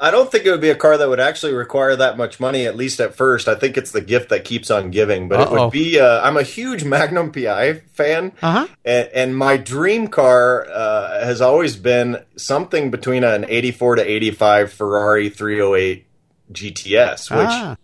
I 0.00 0.10
don't 0.10 0.30
think 0.30 0.44
it 0.44 0.50
would 0.50 0.60
be 0.60 0.70
a 0.70 0.76
car 0.76 0.96
that 0.96 1.08
would 1.08 1.20
actually 1.20 1.52
require 1.54 1.96
that 1.96 2.16
much 2.16 2.40
money, 2.40 2.66
at 2.66 2.76
least 2.76 3.00
at 3.00 3.14
first. 3.14 3.48
I 3.48 3.54
think 3.54 3.76
it's 3.76 3.90
the 3.90 4.00
gift 4.00 4.28
that 4.30 4.44
keeps 4.44 4.70
on 4.70 4.90
giving. 4.90 5.28
But 5.28 5.40
Uh-oh. 5.40 5.56
it 5.56 5.60
would 5.60 5.72
be. 5.72 6.00
Uh, 6.00 6.20
I'm 6.22 6.36
a 6.36 6.42
huge 6.42 6.84
Magnum 6.84 7.32
PI 7.32 7.80
fan, 7.92 8.32
uh-huh. 8.40 8.66
and, 8.84 9.08
and, 9.08 9.36
my 9.36 9.56
dream 9.56 10.08
car 10.08 10.66
uh, 10.68 11.24
has 11.24 11.40
always 11.40 11.76
been 11.76 12.24
something 12.36 12.90
between 12.90 13.24
an 13.24 13.44
84 13.48 13.96
to 13.96 14.10
85 14.10 14.72
Ferrari 14.72 15.28
308 15.30 16.06
GTS, 16.52 17.30
which. 17.30 17.48
Ah 17.50 17.76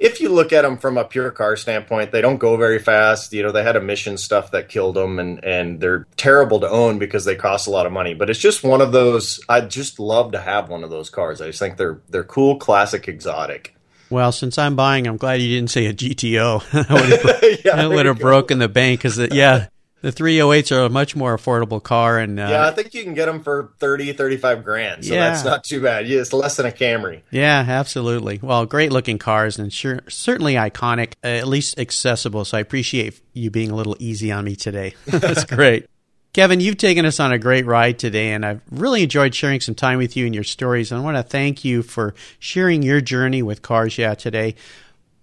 if 0.00 0.18
you 0.18 0.30
look 0.30 0.52
at 0.52 0.62
them 0.62 0.78
from 0.78 0.96
a 0.96 1.04
pure 1.04 1.30
car 1.30 1.56
standpoint, 1.56 2.10
they 2.10 2.22
don't 2.22 2.38
go 2.38 2.56
very 2.56 2.78
fast. 2.78 3.34
You 3.34 3.42
know, 3.42 3.52
they 3.52 3.62
had 3.62 3.76
emission 3.76 4.16
stuff 4.16 4.50
that 4.52 4.70
killed 4.70 4.96
them, 4.96 5.18
and 5.18 5.44
and 5.44 5.78
they're 5.78 6.06
terrible 6.16 6.58
to 6.60 6.68
own 6.68 6.98
because 6.98 7.26
they 7.26 7.36
cost 7.36 7.66
a 7.66 7.70
lot 7.70 7.84
of 7.84 7.92
money. 7.92 8.14
But 8.14 8.30
it's 8.30 8.40
just 8.40 8.64
one 8.64 8.80
of 8.80 8.92
those. 8.92 9.38
I 9.48 9.60
just 9.60 10.00
love 10.00 10.32
to 10.32 10.40
have 10.40 10.70
one 10.70 10.82
of 10.82 10.90
those 10.90 11.10
cars. 11.10 11.42
I 11.42 11.48
just 11.48 11.58
think 11.58 11.76
they're 11.76 12.00
they're 12.08 12.24
cool, 12.24 12.56
classic, 12.56 13.06
exotic. 13.06 13.76
Well, 14.08 14.32
since 14.32 14.58
I'm 14.58 14.74
buying, 14.74 15.06
I'm 15.06 15.18
glad 15.18 15.40
you 15.40 15.54
didn't 15.54 15.70
say 15.70 15.86
a 15.86 15.94
GTO. 15.94 16.90
I 16.90 16.94
would 17.00 17.10
have, 17.10 17.60
yeah, 17.64 17.86
would 17.86 18.06
have 18.06 18.18
broken 18.18 18.58
the 18.58 18.68
bank 18.68 19.00
because 19.00 19.18
yeah, 19.18 19.68
the 20.02 20.12
308s 20.12 20.74
are 20.74 20.86
a 20.86 20.88
much 20.88 21.14
more 21.14 21.36
affordable 21.36 21.82
car, 21.82 22.18
and 22.18 22.40
uh, 22.40 22.48
yeah, 22.48 22.66
I 22.66 22.70
think 22.70 22.94
you 22.94 23.02
can 23.02 23.14
get 23.14 23.26
them 23.26 23.42
for 23.42 23.72
30, 23.78 24.14
35 24.14 24.64
grand. 24.64 25.04
So 25.04 25.14
yeah. 25.14 25.30
that's 25.30 25.44
not 25.44 25.64
too 25.64 25.82
bad. 25.82 26.06
Yeah, 26.08 26.20
it's 26.20 26.32
less 26.32 26.56
than 26.56 26.66
a 26.66 26.70
Camry. 26.70 27.22
Yeah, 27.30 27.64
absolutely. 27.66 28.40
Well, 28.42 28.66
great 28.66 28.92
looking 28.92 29.18
cars, 29.18 29.58
and 29.58 29.72
sure, 29.72 30.00
certainly 30.08 30.54
iconic, 30.54 31.12
uh, 31.22 31.28
at 31.28 31.48
least 31.48 31.78
accessible. 31.78 32.44
So 32.44 32.56
I 32.56 32.60
appreciate 32.60 33.20
you 33.34 33.50
being 33.50 33.70
a 33.70 33.76
little 33.76 33.96
easy 33.98 34.32
on 34.32 34.44
me 34.44 34.56
today. 34.56 34.94
that's 35.06 35.44
great. 35.44 35.86
Kevin, 36.32 36.60
you've 36.60 36.76
taken 36.76 37.04
us 37.04 37.18
on 37.18 37.32
a 37.32 37.38
great 37.38 37.66
ride 37.66 37.98
today, 37.98 38.32
and 38.32 38.46
I've 38.46 38.60
really 38.70 39.02
enjoyed 39.02 39.34
sharing 39.34 39.60
some 39.60 39.74
time 39.74 39.98
with 39.98 40.16
you 40.16 40.26
and 40.26 40.34
your 40.34 40.44
stories. 40.44 40.92
And 40.92 41.00
I 41.00 41.04
want 41.04 41.16
to 41.16 41.24
thank 41.24 41.64
you 41.64 41.82
for 41.82 42.14
sharing 42.38 42.82
your 42.82 43.00
journey 43.00 43.42
with 43.42 43.62
Cars 43.62 43.98
Yeah 43.98 44.14
today. 44.14 44.54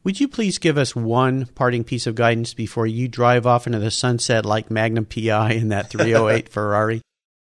Would 0.08 0.22
you 0.22 0.30
please 0.30 0.58
give 0.58 0.78
us 0.78 0.96
one 0.96 1.48
parting 1.48 1.84
piece 1.84 2.08
of 2.08 2.16
guidance 2.16 2.54
before 2.54 2.88
you 2.88 3.10
drive 3.10 3.46
off 3.46 3.68
into 3.68 3.80
the 3.80 3.92
sunset 3.92 4.46
like 4.46 4.72
Magnum 4.72 5.04
PI 5.04 5.52
in 5.52 5.68
that 5.68 5.90
308 5.90 6.48
Ferrari? 6.54 7.02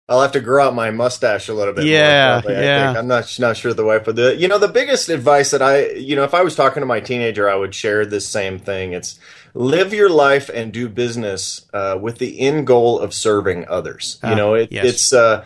I'll 0.10 0.24
have 0.24 0.32
to 0.32 0.40
grow 0.40 0.66
out 0.66 0.74
my 0.74 0.90
mustache 0.90 1.48
a 1.48 1.54
little 1.54 1.76
bit. 1.76 1.86
Yeah, 1.86 2.42
yeah. 2.48 2.94
I 2.96 2.98
am 2.98 3.08
not 3.08 3.40
not 3.40 3.56
sure 3.56 3.72
the 3.76 3.86
way, 3.86 4.00
but 4.04 4.16
the 4.16 4.36
you 4.36 4.48
know 4.48 4.58
the 4.58 4.68
biggest 4.68 5.10
advice 5.10 5.52
that 5.52 5.62
I 5.62 5.90
you 5.92 6.16
know 6.16 6.24
if 6.24 6.34
I 6.34 6.42
was 6.42 6.56
talking 6.56 6.82
to 6.82 6.88
my 6.88 7.00
teenager, 7.00 7.48
I 7.48 7.54
would 7.54 7.76
share 7.76 8.04
this 8.04 8.28
same 8.28 8.58
thing. 8.58 8.94
It's 8.94 9.20
live 9.54 9.94
your 9.94 10.10
life 10.10 10.50
and 10.50 10.74
do 10.74 10.90
business 10.90 11.68
uh, 11.72 12.00
with 12.02 12.18
the 12.18 12.40
end 12.40 12.66
goal 12.66 13.00
of 13.00 13.14
serving 13.14 13.68
others. 13.68 14.20
you 14.24 14.30
ah, 14.30 14.36
know, 14.36 14.56
it, 14.56 14.72
yes. 14.72 14.86
it's. 14.86 15.14
Uh, 15.14 15.46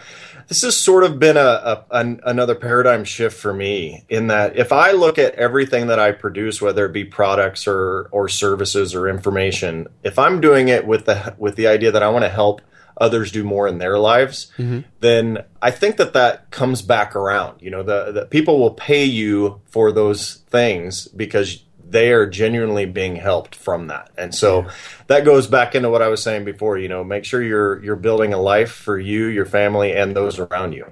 this 0.49 0.63
has 0.63 0.75
sort 0.75 1.03
of 1.03 1.19
been 1.19 1.38
a, 1.38 1.39
a 1.39 1.85
an, 1.91 2.19
another 2.25 2.55
paradigm 2.55 3.05
shift 3.05 3.38
for 3.38 3.53
me 3.53 4.03
in 4.09 4.27
that 4.27 4.57
if 4.57 4.71
I 4.71 4.91
look 4.91 5.17
at 5.17 5.35
everything 5.35 5.88
that 5.88 5.99
I 5.99 6.12
produce, 6.12 6.59
whether 6.62 6.85
it 6.88 6.91
be 6.91 7.05
products 7.05 7.67
or 7.67 8.09
or 8.12 8.27
services 8.27 8.93
or 8.93 9.07
information, 9.07 9.88
if 10.03 10.19
I'm 10.19 10.41
doing 10.41 10.67
it 10.67 10.85
with 10.85 11.05
the 11.05 11.35
with 11.38 11.55
the 11.55 11.67
idea 11.67 11.91
that 11.91 12.03
I 12.03 12.09
want 12.09 12.25
to 12.25 12.29
help 12.29 12.62
others 12.97 13.31
do 13.31 13.43
more 13.43 13.67
in 13.67 13.77
their 13.77 13.97
lives, 13.97 14.51
mm-hmm. 14.57 14.81
then 14.99 15.45
I 15.62 15.71
think 15.71 15.97
that 15.97 16.13
that 16.13 16.51
comes 16.51 16.81
back 16.81 17.15
around. 17.15 17.62
You 17.62 17.69
know, 17.69 17.83
the, 17.83 18.12
the 18.12 18.25
people 18.25 18.59
will 18.59 18.73
pay 18.73 19.05
you 19.05 19.62
for 19.65 19.91
those 19.91 20.43
things 20.49 21.07
because 21.07 21.63
they 21.89 22.12
are 22.12 22.28
genuinely 22.28 22.86
being 22.86 23.15
helped 23.15 23.56
from 23.56 23.88
that. 23.88 24.12
And 24.17 24.34
so 24.34 24.62
yeah. 24.62 24.71
that 25.08 25.25
goes 25.25 25.47
back 25.47 25.75
into 25.75 25.89
what 25.89 26.02
I 26.02 26.08
was 26.08 26.21
saying 26.21 26.45
before, 26.45 26.78
you 26.78 26.88
know, 26.88 27.04
make 27.04 27.25
sure 27.25 27.41
you're 27.41 27.84
you're 27.84 27.95
building 27.95 28.34
a 28.34 28.38
life 28.38 28.71
for 28.71 28.99
you, 28.99 29.25
your 29.25 29.45
family 29.45 29.93
and 29.93 30.15
those 30.15 30.39
around 30.39 30.73
you. 30.73 30.86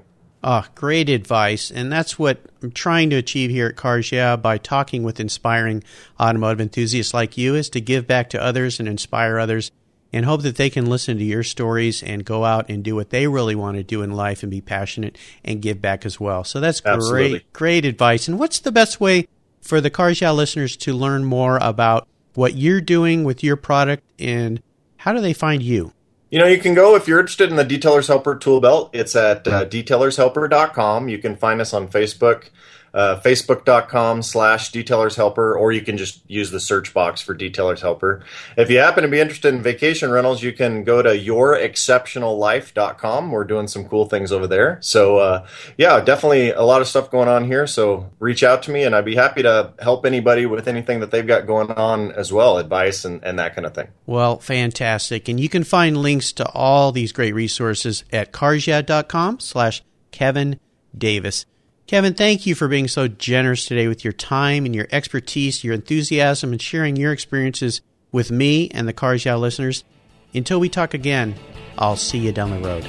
Oh, 0.43 0.65
great 0.75 1.09
advice. 1.09 1.71
And 1.71 1.91
that's 1.91 2.17
what 2.17 2.39
I'm 2.61 2.71
trying 2.71 3.09
to 3.09 3.15
achieve 3.15 3.49
here 3.49 3.67
at 3.67 3.75
Cars 3.75 4.11
Yeah 4.11 4.35
by 4.35 4.57
talking 4.57 5.03
with 5.03 5.19
inspiring 5.19 5.83
automotive 6.19 6.61
enthusiasts 6.61 7.13
like 7.13 7.37
you 7.37 7.55
is 7.55 7.69
to 7.71 7.81
give 7.81 8.07
back 8.07 8.29
to 8.31 8.41
others 8.41 8.79
and 8.79 8.87
inspire 8.87 9.39
others 9.39 9.71
and 10.13 10.25
hope 10.25 10.43
that 10.43 10.55
they 10.55 10.69
can 10.69 10.85
listen 10.85 11.17
to 11.17 11.23
your 11.23 11.43
stories 11.43 12.01
and 12.01 12.23
go 12.23 12.45
out 12.45 12.69
and 12.69 12.83
do 12.83 12.95
what 12.95 13.09
they 13.09 13.27
really 13.27 13.55
want 13.55 13.77
to 13.77 13.83
do 13.83 14.01
in 14.03 14.11
life 14.11 14.41
and 14.41 14.49
be 14.49 14.61
passionate 14.61 15.17
and 15.43 15.61
give 15.61 15.81
back 15.81 16.05
as 16.05 16.19
well. 16.19 16.43
So 16.43 16.59
that's 16.59 16.81
Absolutely. 16.85 17.29
great, 17.29 17.53
great 17.53 17.85
advice. 17.85 18.27
And 18.27 18.39
what's 18.39 18.59
the 18.59 18.71
best 18.71 19.01
way 19.01 19.27
for 19.67 19.81
the 19.81 19.89
Cars 19.89 20.21
Yeah 20.21 20.31
listeners 20.31 20.77
to 20.77 20.93
learn 20.93 21.25
more 21.25 21.57
about 21.61 22.07
what 22.33 22.55
you're 22.55 22.81
doing 22.81 23.23
with 23.23 23.43
your 23.43 23.57
product 23.57 24.03
and 24.17 24.61
how 24.97 25.11
do 25.11 25.19
they 25.19 25.33
find 25.33 25.61
you? 25.61 25.91
You 26.29 26.39
know, 26.39 26.45
you 26.45 26.57
can 26.57 26.73
go 26.73 26.95
if 26.95 27.07
you're 27.07 27.19
interested 27.19 27.49
in 27.49 27.55
the 27.55 27.65
Detailers 27.65 28.07
Helper 28.07 28.35
tool 28.35 28.59
belt. 28.59 28.89
It's 28.93 29.15
at 29.15 29.47
uh, 29.47 29.65
detailershelper.com. 29.65 31.09
You 31.09 31.17
can 31.19 31.35
find 31.35 31.61
us 31.61 31.73
on 31.73 31.87
Facebook 31.87 32.49
uh, 32.93 33.19
facebook.com 33.23 34.21
slash 34.23 34.71
detailers 34.71 35.15
helper, 35.15 35.57
or 35.57 35.71
you 35.71 35.81
can 35.81 35.97
just 35.97 36.21
use 36.27 36.51
the 36.51 36.59
search 36.59 36.93
box 36.93 37.21
for 37.21 37.33
detailers 37.35 37.79
helper. 37.81 38.23
If 38.55 38.69
you 38.69 38.77
happen 38.79 39.03
to 39.03 39.09
be 39.09 39.19
interested 39.19 39.53
in 39.53 39.61
vacation 39.61 40.09
rentals, 40.11 40.41
you 40.43 40.53
can 40.53 40.83
go 40.83 41.01
to 41.01 41.09
yourexceptionallife.com. 41.09 43.31
We're 43.31 43.43
doing 43.43 43.67
some 43.67 43.87
cool 43.87 44.05
things 44.05 44.31
over 44.31 44.47
there. 44.47 44.77
So, 44.81 45.17
uh, 45.17 45.45
yeah, 45.77 45.99
definitely 46.01 46.51
a 46.51 46.63
lot 46.63 46.81
of 46.81 46.87
stuff 46.87 47.11
going 47.11 47.27
on 47.27 47.45
here. 47.45 47.67
So 47.67 48.09
reach 48.19 48.43
out 48.43 48.63
to 48.63 48.71
me 48.71 48.83
and 48.83 48.95
I'd 48.95 49.05
be 49.05 49.15
happy 49.15 49.43
to 49.43 49.73
help 49.79 50.05
anybody 50.05 50.45
with 50.45 50.67
anything 50.67 50.99
that 51.01 51.11
they've 51.11 51.27
got 51.27 51.47
going 51.47 51.71
on 51.71 52.11
as 52.13 52.33
well, 52.33 52.57
advice 52.57 53.05
and, 53.05 53.23
and 53.23 53.39
that 53.39 53.55
kind 53.55 53.65
of 53.65 53.73
thing. 53.73 53.87
Well, 54.05 54.39
fantastic. 54.39 55.27
And 55.27 55.39
you 55.39 55.49
can 55.49 55.63
find 55.63 55.97
links 55.97 56.31
to 56.33 56.47
all 56.49 56.91
these 56.91 57.11
great 57.11 57.33
resources 57.33 58.03
at 58.11 58.31
carsyeah.com 58.31 59.39
slash 59.39 59.81
Kevin 60.11 60.59
Davis. 60.97 61.45
Kevin, 61.87 62.13
thank 62.13 62.45
you 62.45 62.53
for 62.53 62.67
being 62.67 62.89
so 62.89 63.07
generous 63.07 63.65
today 63.65 63.87
with 63.87 64.03
your 64.03 64.11
time 64.11 64.65
and 64.65 64.75
your 64.75 64.87
expertise, 64.91 65.63
your 65.63 65.73
enthusiasm, 65.73 66.51
and 66.51 66.61
sharing 66.61 66.97
your 66.97 67.13
experiences 67.13 67.79
with 68.11 68.29
me 68.29 68.69
and 68.71 68.89
the 68.89 68.93
Cars 68.93 69.23
Yeah 69.23 69.35
listeners. 69.35 69.85
Until 70.33 70.59
we 70.59 70.67
talk 70.67 70.93
again, 70.93 71.35
I'll 71.77 71.95
see 71.95 72.17
you 72.17 72.33
down 72.33 72.51
the 72.51 72.59
road. 72.59 72.83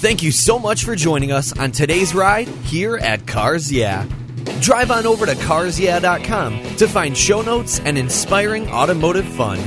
Thank 0.00 0.22
you 0.22 0.30
so 0.32 0.58
much 0.58 0.84
for 0.84 0.94
joining 0.96 1.32
us 1.32 1.58
on 1.58 1.72
today's 1.72 2.14
ride 2.14 2.48
here 2.48 2.98
at 2.98 3.26
Cars 3.26 3.72
Yeah. 3.72 4.06
Drive 4.60 4.90
on 4.90 5.06
over 5.06 5.24
to 5.24 5.32
carsyeah.com 5.32 6.76
to 6.76 6.86
find 6.86 7.16
show 7.16 7.40
notes 7.40 7.80
and 7.80 7.96
inspiring 7.96 8.68
automotive 8.68 9.26
fun. 9.26 9.58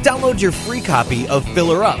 Download 0.00 0.40
your 0.40 0.52
free 0.52 0.80
copy 0.80 1.28
of 1.28 1.46
Filler 1.52 1.84
Up 1.84 2.00